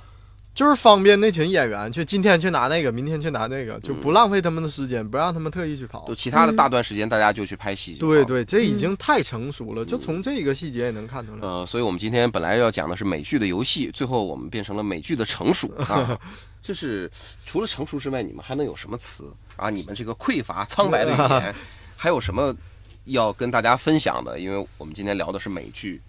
[0.55, 6.15] 就是方便那群演员，去今天去拿那个，明天去拿那个，就不浪费他们的时间，不让他们特意去跑就。
[6.15, 7.95] 其他的大段时间大家就去拍戏。
[7.95, 11.39] 对对，这已经太成熟了，就从这个细节也能看出来。
[11.41, 16.17] 呃，所以我们今天本来要讲的是美剧的游戏，最后我们变成了美剧的成熟啊。
[16.63, 17.11] 这是
[17.45, 19.69] 除了成熟之外，你们还能有什么词啊？
[19.69, 21.55] 你们这个匮乏苍白的语言，
[21.97, 22.55] 还有什么
[23.05, 24.39] 要跟大家分享的？
[24.39, 26.01] 因为我们今天聊的是美剧，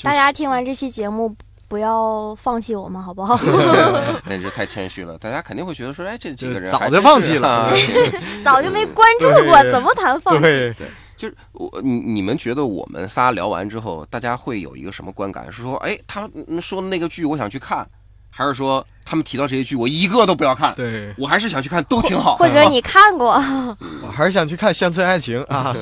[0.00, 1.36] 大家听完这期节目，
[1.70, 3.38] 不要放弃我们，好不好？
[4.26, 7.72] 那这太谦虚了，大家肯定会觉得说，哎，这这这个人早就放弃了啊
[8.44, 10.40] 早就没关注过，怎么谈放弃？
[10.42, 10.74] 对，
[11.16, 15.44] 就是我你你们觉得我们仨聊完之后，大家会有一个什么观感？
[15.50, 17.88] 是说，哎，他嗯说的那个剧我想去看，
[18.30, 20.74] 还是说他们提到这些剧我一个都不要看？
[20.74, 22.34] 对我还是想去看，都挺好。
[22.34, 23.34] 或者你看过？
[24.02, 25.72] 我还是想去看《乡村爱情》啊，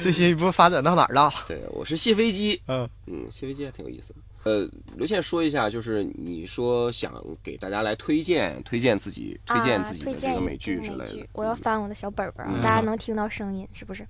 [0.00, 1.30] 最新一部发展到哪儿了？
[1.46, 4.20] 对，我是谢飞机，嗯，嗯，谢飞机还挺有意思的。
[4.46, 4.64] 呃，
[4.96, 11.26] 刘倩说一下，就是你说想给大家来推荐推荐自己推荐自己的这个啊推荐一部美剧之类的。
[11.32, 14.06] 我要翻我的小本本儿啊，嗯大家能听到声音是不是？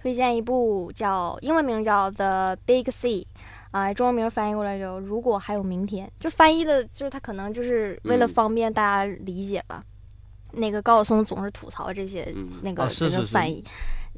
[0.00, 3.24] 推荐一部叫英文名叫《The Big Sea》。
[3.72, 9.84] 啊、中文名翻译过来就“如果还有明天”，就翻译的就是他可能就是为了嗯方便大家理解吧。
[10.54, 13.64] 那个高晓松总是吐槽这些嗯那个、啊是是是这个翻译，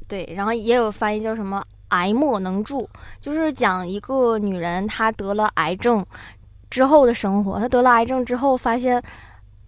[0.07, 1.63] 对，然后也有翻译叫什么
[1.93, 2.89] “癌莫能助”，
[3.21, 6.05] 就是讲一个女人她得了癌症
[6.69, 7.59] 之后的生活。
[7.59, 9.01] 她得了癌症之后，发现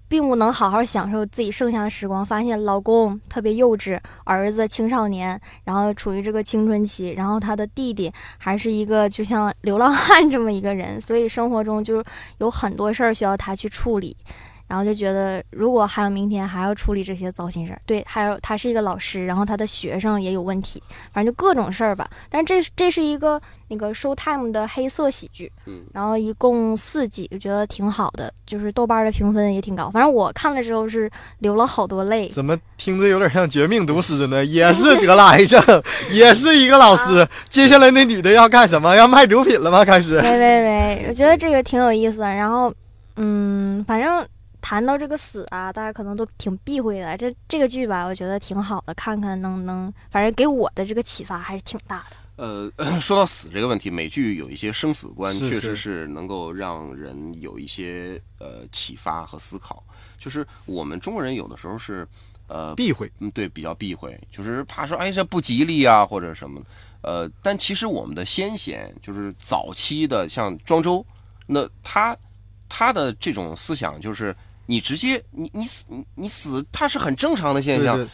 [0.07, 12.03] 并不能好好享受自己剩下的时光，发现老公特别幼稚，儿子青少年，然后处于这个青春期，然后她的弟弟还是一个就像流浪汉这么一个人，所以生活中就是
[12.37, 14.15] 有很多事儿需要她去处理。
[14.67, 17.79] 然后就觉得，如果还有明天，还要处理这些糟心事儿。
[17.85, 20.81] 对，还有他是一个老师，然后他的学生也有问题，
[21.13, 22.09] 反正就各种事儿吧。
[22.29, 29.89] 但是这是这是一个那个 Showtime 的黑色喜剧，嗯然后一共四季，我觉得挺好的，就是豆瓣的评分也挺高。
[29.91, 31.09] 反正我看了之后是
[31.39, 32.29] 流了好多泪。
[32.29, 34.43] 怎么听着有点像《绝命毒师》呢？
[34.45, 35.61] 也是得了癌症，
[36.11, 37.27] 也是一个老师。
[37.49, 38.95] 接下来那女的要干什么？
[38.95, 39.85] 要卖毒品了吗？
[39.85, 40.15] 开始。
[40.15, 42.33] 喂喂喂，我觉得这个挺有意思的。
[42.33, 42.73] 然后，
[43.15, 44.25] 嗯，反正
[44.67, 47.15] 谈到这个死啊，大家可能都挺避讳的。
[47.15, 52.15] 这这个剧吧，我觉得挺好的，看看能能，反正给我的这个启发还是挺大的。
[52.37, 59.83] 呃， 说到死这个问题，美剧有一些生死观，是确实是是能够让人有一些呃启发和思考。
[60.17, 62.07] 就是我们中国人有的时候是
[62.47, 66.59] 呃避讳，嗯，对，比较避讳，就是怕说，哎，这不吉利啊，或者什么。
[67.03, 71.05] 呃，但其实我们的先贤，就是早期的，像庄周，
[71.45, 72.17] 那他
[72.67, 74.35] 他的这种思想，就是
[74.65, 77.95] 你直接你你死你你死，它是很正常的现象。
[77.95, 78.09] 对对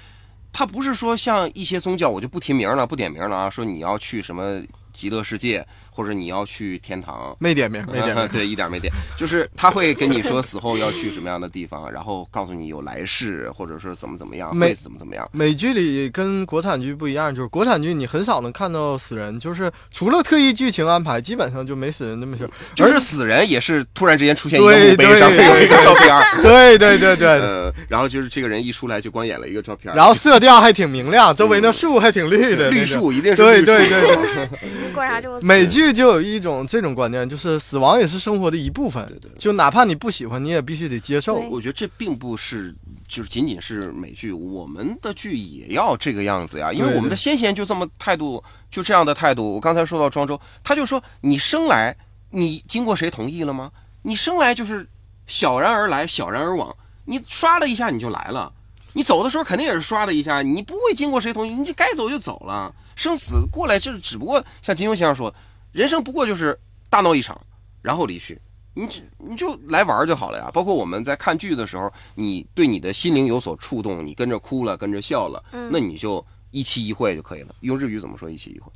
[0.53, 5.65] 他不是说像一些宗教，我就不提名了，不点名了啊，说你要去什么极乐世界，
[6.01, 7.35] 或者你要去天堂。
[7.39, 8.27] 没点名， 没点名。
[8.29, 15.29] 对，一点没点，就是他会跟你说死后要去什么样的地方，然后告诉你有来世，或者说怎么怎么样，没怎么怎么样。
[15.31, 22.49] 美剧里跟国产剧不一样，就是国产剧你很少能看到死人，就是除了特意剧情安排，基本上就没死人那么事儿。
[22.75, 32.81] 就是死人也是突然之间出现一个对墓碑，上有一个照片儿，对对对对，呃， 然后就是这个人一出来就光演了一个照片，然后色调还挺明亮，周围那树还挺绿的，绿。
[32.91, 34.49] 树一定是对绿树对对对，
[34.93, 39.31] 观察 这么美剧就有一种这种观念，就是死亡也是生活的一部分对，对。
[39.37, 41.35] 就哪怕你不喜欢，你也必须得接受。
[41.49, 42.73] 我觉得这并不是，
[43.07, 49.53] 就是仅仅是美剧，我们的剧也要这个样子呀，因为我们的先贤就这么态度，就这样的态度。
[49.53, 51.95] 我刚才说到庄周，他就说你生来
[52.31, 53.71] 你经过谁同意了吗？
[54.03, 54.87] 你生来就是
[55.27, 56.75] 小然而来，小然而往，
[57.05, 58.51] 你刷了一下你就来了，
[58.93, 62.73] 你走的时候肯定也是刷了一下，你不会经过谁同意，你就该走就走了。
[62.95, 65.33] 生死过来就是只不过像金庸先生说，
[65.71, 66.57] 人生不过就是
[66.89, 67.39] 大闹一场，
[67.81, 68.39] 然后离去。
[68.73, 70.49] 你只你就来玩就好了呀。
[70.53, 77.53] 包括我们在看剧的时候，你对你的心灵有所触动，你跟着哭了，跟着笑了，嗯那你就一期一会就可以了。
[77.59, 78.71] 用日语怎么说一期一会？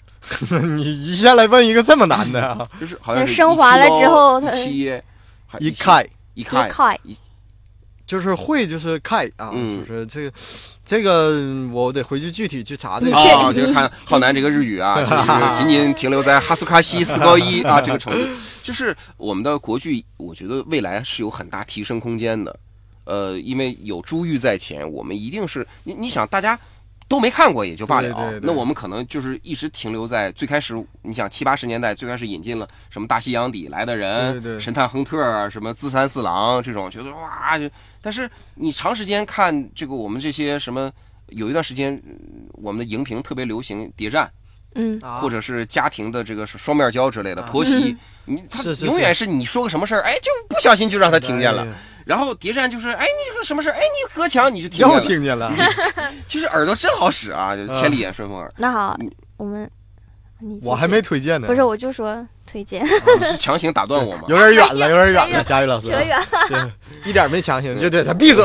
[0.75, 5.01] 你一下来问一个这么难的啊， 就是好像是升华了之后它一期
[5.59, 6.99] 一开一开一开
[8.05, 10.31] 就是会就是开啊，嗯就是这个
[10.85, 11.41] 这个
[11.71, 13.17] 我得回去具体去查这个。
[13.17, 18.27] 啊，就是看浩南这个日语啊， 就是仅仅停留在哈苏卡西四高一啊这个程度。
[18.63, 22.57] 就是我们的国剧，我觉得未来是有很大提升空间的。
[23.05, 26.59] 呃，因为有珠玉在前，我们一定是你你想大家。
[27.07, 37.69] 都没看过也就罢了，那我们可能就是一直停留在最开始，你想七八十年代最开始引进了什么大西洋底来的人、神探亨特啊，什么资三四郎这种，觉得哇就，
[38.05, 40.91] 但是你长时间看这个我们这些什么，
[41.29, 44.31] 有一段时间嗯我们的荧屏特别流行谍战，
[44.75, 45.17] 嗯，啊。
[45.21, 47.49] 或者是家庭的这个是双面胶之类的啊。
[47.51, 51.65] 婆媳，你他是是永远是你说个什么事儿，哎，就不小心就让他听见了。
[52.05, 53.73] 然后谍战就是，哎，你这个什么事儿？
[53.73, 55.01] 哎，你隔墙，你就听见又了。
[55.01, 55.51] 听见了，
[56.29, 58.47] 其实耳朵真好使啊，就千里眼顺风耳。
[58.57, 58.95] 那好，
[59.37, 59.67] 我们
[60.37, 62.83] 你我还没推荐呢，不是，我就说推荐，
[63.19, 64.23] 你是强行打断我吗？
[64.29, 66.19] 有点远了，有点远了，佳宇老师，扯远
[66.51, 66.71] 了。
[67.05, 68.43] 一点没强行，就对他闭嘴，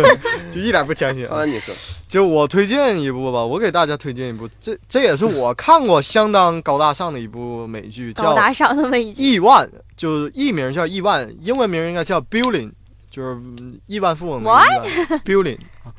[0.52, 1.26] 就一点不强行。
[1.28, 1.74] 啊你说，
[2.08, 9.66] 就我推荐一部吧，我给大家推荐一部，这这也是我看过相当高大上的一部美剧，叫高大上的美《剧，亿万》，
[9.96, 12.68] 就是艺名叫《亿万》，英文名应该叫《Billion》，
[13.10, 15.20] 就是嗯亿万富翁的亿万。
[15.24, 15.92] Billion 啊，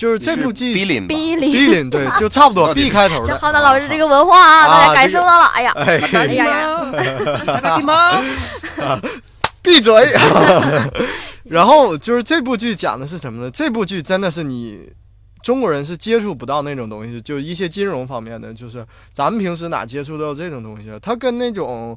[0.00, 1.54] 就是这部剧吧哔哩。
[1.54, 3.26] Billion 对， 就差不多 B 开头的。
[3.26, 5.44] 这浩南老师这个文化啊，啊大家感受到了。
[5.48, 6.46] 哎呀，哎，呀呀
[8.78, 9.00] 呀，
[9.60, 9.92] 闭嘴！
[11.44, 13.50] 然后就是这部剧讲的是什么呢？
[13.50, 14.90] 这部剧真的是你
[15.42, 20.90] 中国人是接触不到那种东西，就一些金融方面的，就是咱们平时哪接触到这种东西？
[21.02, 21.94] 它跟那种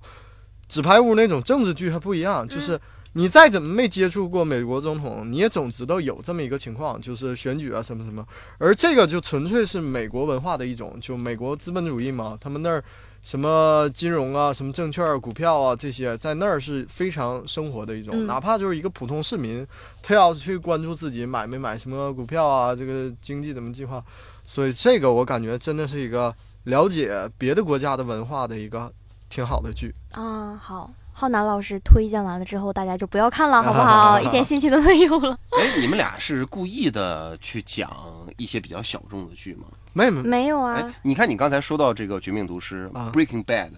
[0.68, 2.78] 纸牌屋那种政治剧还不一样，就是。
[3.14, 8.26] 你再怎么没接触过美国总统，你也总知道有这么一个情况，就是选举啊什么什么。
[8.58, 12.84] 而这个就纯粹是美国文化的一种，就美国资本主义嘛，他们那儿
[13.22, 18.14] 什么金融啊、什么证券、股票啊这些，在那儿是非常生活的一种。
[18.16, 19.66] 嗯哪怕就是一个普通市民，
[20.02, 24.04] 他要去关注自己买没买什么股票啊，这个经济怎么计划，
[24.46, 26.34] 所以这个我感觉真的是一个
[26.64, 28.92] 了解别的国家的文化的一个
[29.30, 29.94] 挺好的剧。
[30.12, 34.20] 啊，好，浩南老师推荐完了之后，大家就不要看了， 好不好？
[34.22, 35.38] 一点兴趣都没有了。
[35.52, 37.90] 哎，你们俩是故意的去讲
[38.38, 39.66] 一些比较小众的剧吗？
[39.94, 43.70] 没没没有哎啊，，你看你刚才说到这个《绝命毒师》啊 Breaking Bad，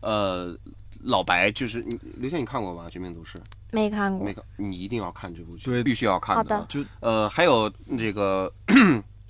[0.00, 0.56] 呃，
[1.02, 2.84] 老白就是你，刘谦你看过吧？
[2.90, 3.36] 《绝命毒师》
[3.72, 4.32] 没看过没。
[4.32, 6.84] 看，你一定要看这部剧，对必须要看好的就。
[7.00, 7.68] 呃，还有
[7.98, 8.50] 这个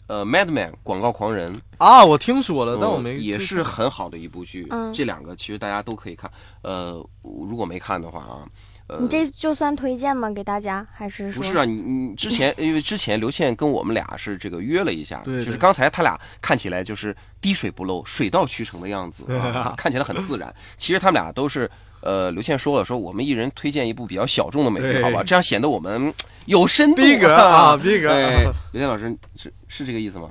[0.06, 4.66] 呃《，Madman》广告狂人，啊，我听说了，但我嗯没也是很好的一部剧。
[4.70, 6.30] 嗯这两个其实大家都可以看。
[6.62, 8.46] 呃，如果没看的话啊，
[8.88, 10.30] 呃，你这就算推荐吗？
[10.30, 20.54] 给大家还是说不是啊，你你之前因为之前刘倩跟我们俩是这个约了一下，对对就是刚才他俩看起来就是滴水不漏、水到渠成的样子，啊、 看起来很自然。
[20.76, 21.70] 其实他们俩都是。
[22.06, 25.24] 呃，刘倩说了，说我们一人推荐一部比较小众的美剧，好吧？
[25.24, 30.30] 这样显得我们有深度逼格啊逼格哎，刘倩老师是是这个意思吗？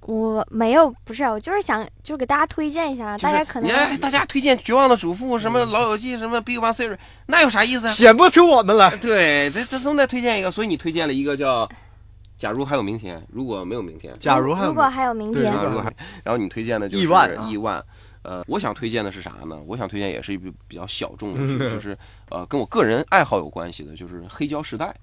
[0.00, 6.94] 我没有，不是，我就是想就是给大家推荐一下，就是大家可能大家推荐《绝望的主妇》什么《老友记》什么《Big Bang Theory》，
[7.26, 7.90] 那有啥意思啊？
[7.90, 8.96] 显不出我们来。
[8.96, 11.64] 对，这这总得推荐一个，所以你推荐了一个叫
[12.36, 15.44] 《假如还有明天》，如果没有明天，假如还有如果还有明天
[16.24, 17.80] 然后你推荐的就是亿万啊亿万。
[18.22, 19.60] 呃，我想推荐的是啥呢？
[19.66, 21.96] 我想推荐也是一部比较小众的剧，嗯就是
[22.30, 24.94] 呃跟我个人爱好有关系的，就是《黑胶时代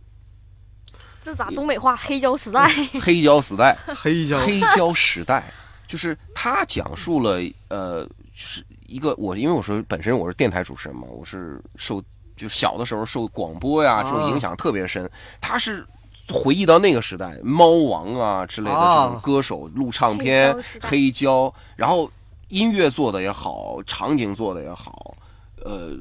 [1.22, 1.96] 这咋东北话？
[1.96, 2.68] 黑胶时代，》。
[3.02, 5.52] 黑胶时代，黑胶黑胶时代，
[5.88, 12.02] 就是它讲述了呃，是一个我因为我说本身我是电台主持人嘛，我是受
[12.38, 15.10] 就小的时候受广播呀这种影响特别深，
[15.42, 15.86] 他是。
[16.32, 22.08] 回忆到那个时代，猫王啊之类的啊这种歌手录唱片黑胶，然后
[22.50, 25.16] 音乐做的也好，场景做的也好，
[25.64, 25.98] 呃，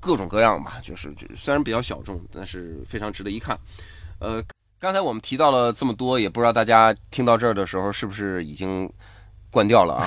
[0.00, 3.58] 各种各样吧，就是就虽然比较小众，但是非常值得一看。
[4.20, 4.42] 呃，
[4.78, 8.88] 刚才我们提到了这么多，也不知道大家听到这儿的时候是不是已经
[9.50, 10.06] 关掉了啊？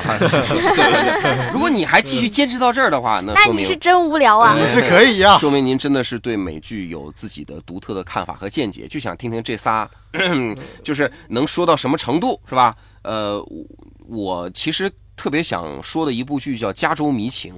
[1.52, 4.56] 如果你还继续坚持到这儿的话，那那说明你是真无聊啊！
[4.58, 9.90] 你是可以呀、说明您真的是对美剧有自己的独特的看法和见解，就想听听这仨，
[10.84, 12.76] 就是能说到什么程度，是吧？
[13.02, 13.66] 呃，我
[14.08, 14.92] 我其实
[15.22, 17.54] 特别想说的一部剧叫《加州迷情》，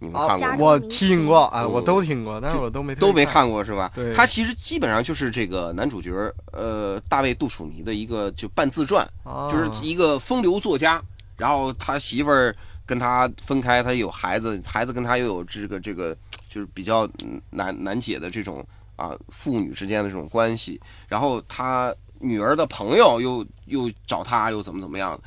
[0.00, 0.56] 你们啊看过吗？
[0.58, 3.50] 我听过，哎，嗯我都听过，但是我都没都没看。
[3.50, 3.90] 过是吧？
[3.94, 6.12] 对他其实基本上就是这个男主角，
[6.52, 11.02] 呃，大卫杜楚尼的一个就半自传，啊就是一个风流作家，
[11.38, 12.54] 然后他媳妇儿
[12.84, 16.14] 跟他分开，他有孩子，孩子跟他又有这个这个
[16.50, 18.62] 就是比较嗯难难解的这种
[18.96, 25.18] 啊父女之间的这种关系，然后他女儿的朋友又又找他又怎么怎么样，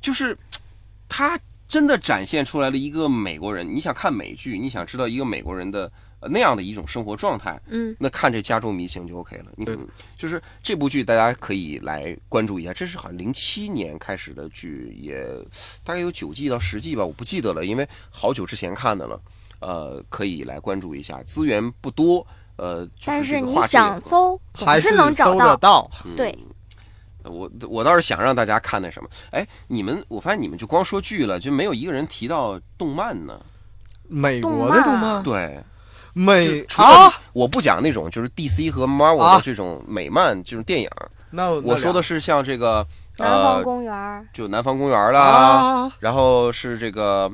[0.00, 0.36] 就是
[1.10, 1.38] 他
[1.68, 3.68] 真的展现出来了一个美国人。
[3.68, 9.46] 你想看美剧，你想知道一个美国人的、呃那样的一种生活状态，嗯，那看这《加州迷情》就 OK 了。
[9.56, 9.66] 你
[10.16, 12.72] 就是这部剧，大家可以来关注一下。
[12.72, 15.22] 这是好像零七年开始的剧，也
[15.84, 19.20] 大概有九季到十季吧，我不记得了，因为好久之前看的了。
[19.60, 25.90] 呃，可以来关注一下，资源不多，呃，就但是你想搜，还是能找搜得到。
[26.06, 26.16] 嗯。
[26.16, 26.38] 对，
[27.24, 33.38] 我我倒是想让大家看那什么，哎，你们我发现你们就光说剧了，就没有一个人提到动漫呢。
[34.12, 35.64] 美国的动动漫漫，对，
[36.12, 40.90] 美除了啊，我不讲那种就是 DC 和 Marvel 啊的这种美漫这种电影，
[41.30, 42.84] 那我说的是是像这个
[43.18, 47.30] 南方呃，公园儿，就南方公园啦，啊，然后是这个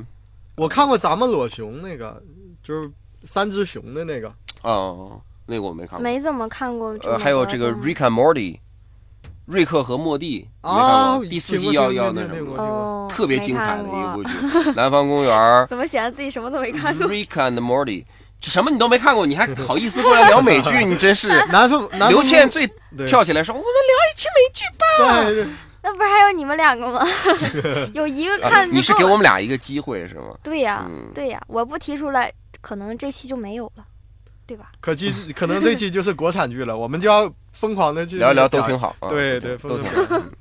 [0.55, 2.21] 我看过咱们裸熊那个，
[2.61, 2.91] 就是
[3.23, 4.31] 三只熊的那个，
[4.61, 6.03] 哦，那个我没看过。
[6.03, 6.89] 没怎么看过。
[7.03, 8.53] 呃，还有这个《Rick and Morty》，
[9.47, 11.17] 瑞克和莫蒂，啊。
[11.29, 14.29] 第四季要要那什么，哦，特别精彩的一个部剧，
[14.75, 15.33] 《南方公园》
[15.67, 18.03] 怎么显得自己什么都没看过？Rick and Morty，
[18.41, 20.83] 这什么你都没看过，你还好意思过来聊美剧？
[20.85, 21.29] 你真是。
[21.47, 22.67] 南方南刘倩最
[23.07, 25.57] 跳起来说：“我们聊一期美剧吧。
[25.81, 27.01] 那不是还有你们两个吗？
[27.93, 30.35] 有一个啊”看你是给我们俩一个机会是吗？
[30.43, 32.29] 对呀嗯对呀，我不提出来，
[32.59, 33.85] 可能这期就没有了，
[34.47, 34.71] 对吧？
[34.79, 40.17] 可期可能这期就是国产剧了，我们就要疯狂的去聊一聊都挺好啊，对对都 都挺好。
[40.17, 40.31] 嗯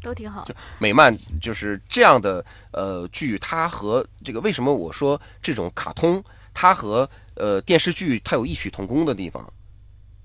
[0.00, 0.46] 都挺好。
[0.78, 6.22] 美漫就是这样的呃剧，它和这个为什么我说这种卡通，
[6.54, 9.44] 它和呃电视剧它有异曲同工的地方。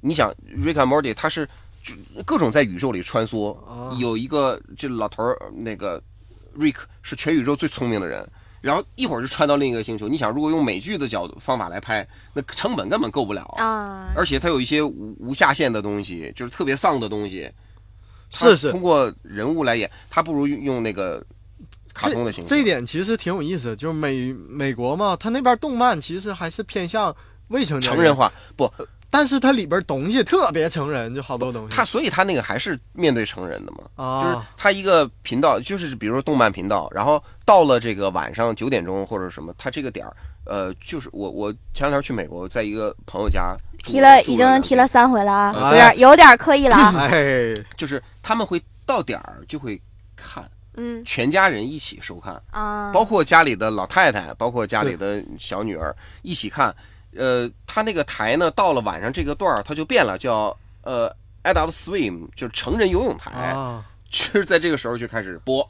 [0.02, 1.50] 你想，Rick and Morty 它是
[1.82, 1.96] 就
[2.28, 6.00] 各种在宇宙里穿梭，啊有一个这老头儿那个
[6.56, 8.30] Rick 是全宇宙最聪明的人。
[8.62, 10.08] 然后一会儿就穿到另一个星球。
[10.08, 13.42] 你想，如果用美剧的角度方法来拍，那成本根本够不了。
[13.58, 17.52] 啊，而且它有一些无无下限的东西，就是特别丧的东西。
[18.32, 21.20] 是是通过人物来演，他不如用用那个
[21.96, 22.48] 卡通的形式。
[22.48, 27.16] 这这一点其实挺有意思的，就是美美国嘛，他那边动漫其实还是偏向
[27.48, 28.72] 未成年成人，化不，
[29.12, 31.76] 但是它里边东西特别成人，就好多东西。
[31.76, 33.80] 它所以它那个还是面对成人的嘛。
[33.96, 46.94] 啊，就是它一个频道，就是比如说动漫频道，然后到了这个晚上九点钟或者什么，它这个点儿，呃，就是我我前两天去美国，在一个朋友家提了已经提了三回了有点有点刻意了啊。
[47.10, 49.82] 哎，就是他们会到点儿就会
[50.16, 52.40] 看，嗯全家人一起收看。
[52.52, 56.76] 啊，包括家里的老太太，包括家里的小女儿一起看。
[57.16, 61.10] 呃，他那个台呢，到了晚上这个段儿，它就变了，叫呃
[61.44, 65.68] Adult Swim，就是成人游泳台，啊， 就是在这个时候就开始播，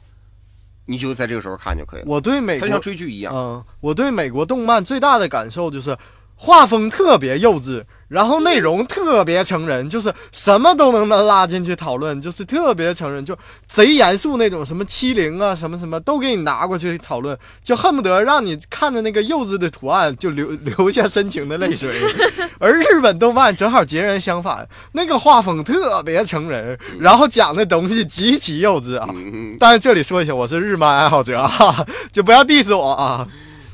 [0.86, 2.06] 你就在这个时候看就可以了。
[2.08, 5.96] 我对美国它像追剧一样，嗯，我对美国动漫最大的感受就是
[6.42, 13.36] 画风特别幼稚，然后内容特别成人，就是什么都能能拉进去讨论，就是特别成人，就
[13.66, 21.94] 贼严肃那种，什么欺凌啊，什么什么都给你拿过去讨论，就恨不得让你看着那个幼稚的图案就流流下深情的泪水。
[22.58, 29.06] 而日本动漫正好截然相反，那个画风特别成人，然后讲的东西极其幼稚啊。
[29.14, 33.28] 嗯，但是这里说一下，我是日漫爱好者啊， 就不要 diss 我啊。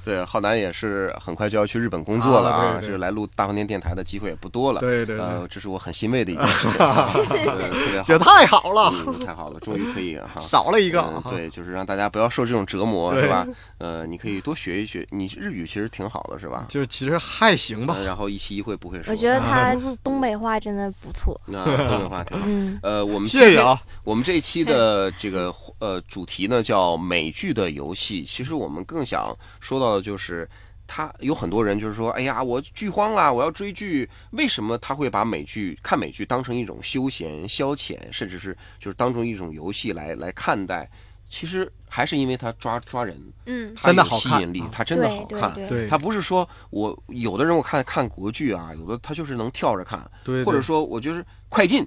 [0.07, 4.79] 对，浩南也是很快就要去日本工作了啊，啊对对是来录大饭店电台的机会也不多了。
[4.79, 6.79] 对对对，呃，这是我很欣慰的一件事情
[7.27, 10.41] 特别好， 这太好了，嗯，太好了，终于可以哈。
[10.41, 13.45] 少了一个嗯，对，就是让大家不要受这种折磨，对是吧？
[13.79, 16.67] 呃，你可以多学一学，你日语其实挺好的，是吧？
[16.69, 18.05] 就是其实还行吧呃。
[18.05, 21.37] 然后一期一会不会说，我觉得他 东北话真的不错。
[21.47, 22.45] 那东北话挺好。
[22.47, 28.23] 嗯，呃，我们谢谢啊，我们这一期的这个呃主题呢叫美剧的游戏。
[28.23, 30.49] 其实我们更想说到的就是，
[30.87, 34.09] 他有很多人就是说，哎呀，我剧荒啦，我要追剧。
[34.31, 40.89] 为什么他会把美剧看美剧当成一种休闲消遣，甚至是就是当成一种游戏来来看待？
[41.29, 45.53] 其实还是因为他抓抓人，嗯，真的好看吸引力啊，它真的好看。
[45.67, 51.85] 对他不是说我有的人我看看国剧啊，有的他就是能跳着看，对，或者说我就是快进，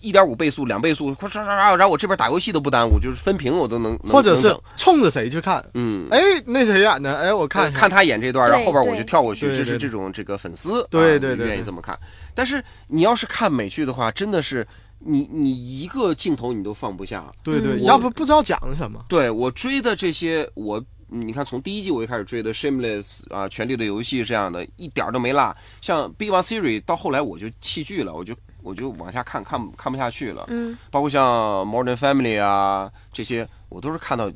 [0.00, 5.64] 一点五倍速、两倍速，快刷刷刷，然后我这边打游戏都不耽误，就是分屏我都能，能或者是冲着谁去看？
[5.74, 7.16] 嗯，哎，那谁演的？
[7.16, 11.98] 哎，我看看他演这段，然后后边我就跳过去，这是这种这个粉丝，啊对对对愿意这么看。
[12.34, 14.66] 但是你要是看美剧的话，真的是
[15.00, 17.24] 你你一个镜头你都放不下。
[17.42, 19.04] 对对，嗯要不不知道讲什么。
[19.08, 25.56] 对我追的这些，我你看从第一季我就开始追的《Shameless》啊，《权力的游戏》这样的，一点都没落。
[25.80, 30.44] 像《Big Bang Theory》到后来我就弃剧了，我就我就往下看看看不下去了。
[30.48, 31.24] 嗯，包括像
[31.68, 34.30] 《Modern Family》啊这些，我都是看到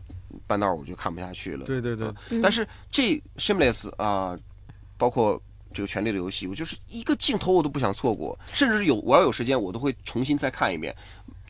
[0.47, 1.67] 半道我就看不下去了。
[1.67, 3.03] 对对对但是这
[3.37, 4.39] 《Shameless》啊，
[4.97, 5.41] 包括
[5.73, 10.95] 这个《权力的游戏》，我就是一个镜头我都不想错过，甚至是有我要有时间，我都会重新再看一遍。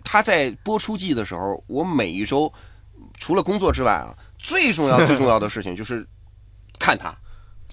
[0.05, 2.53] 它在播出季的时候，我每一周
[3.15, 6.07] 除了工作之外啊，最重要最重要的事情就是
[6.79, 7.15] 看它。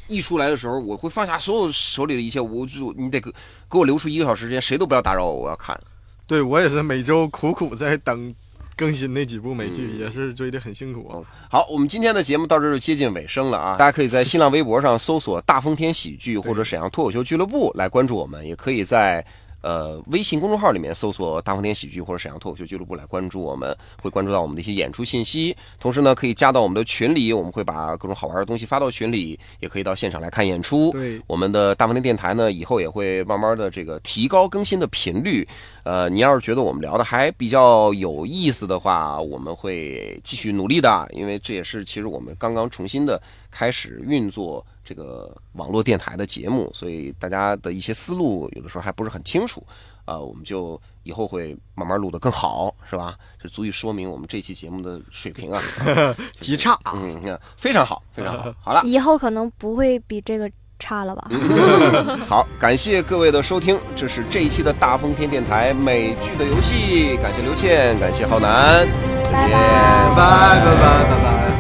[0.09, 3.31] 一出来的时候，我会放下所有手里的一切，我就你得给
[3.69, 5.79] 给我留出一个小时时间，谁都不要打扰我，我要看。
[6.27, 8.33] 对我也是每周苦苦在等
[8.75, 11.21] 更新那几部美剧，嗯也是追得很辛苦啊。
[11.49, 13.77] 好，我们今天的节目到这儿就接近尾声了啊！
[13.77, 19.25] 大家可以在新浪微博上搜索“大风天喜剧”或者“沈阳脱口秀俱乐部”来关注我们，也可以在
[19.61, 25.55] 呃微信公众号里面搜索“大风天喜剧”或者“沈阳脱口秀俱乐部”来关注我们，会关注到我们的一些演出信息。
[25.79, 30.91] 同时呢，可以加到我们的群里，我们会把各种好玩的东西发到群里，也可以到现场来看演出。
[30.91, 35.47] 对，我们的大风天电台呢，以后也会慢慢的这个提高更新的频率。
[35.83, 49.63] 呃，你要是觉得我们聊的还比较有意思的话，我们会继续努力的，因为这也是其实我们刚刚重新的开始运作这个网络电台的节目，所以大家的一些思路有的时候还不是很清楚。
[50.05, 53.15] 啊，我们就以后会慢慢录得更好，是吧？
[53.39, 55.61] 这足以说明我们这期节目的水平啊，
[56.41, 56.75] 极差。
[56.95, 58.51] 嗯，看非常好，非常好。
[58.59, 61.29] 好了，以后可能不会比这个差了吧？
[62.27, 67.15] 好，感谢各位的收听，这是这一期的大风天电台美剧的游戏。
[67.17, 68.87] 感谢刘倩，感谢浩南，
[69.25, 71.58] 再见，拜拜拜拜拜拜拜。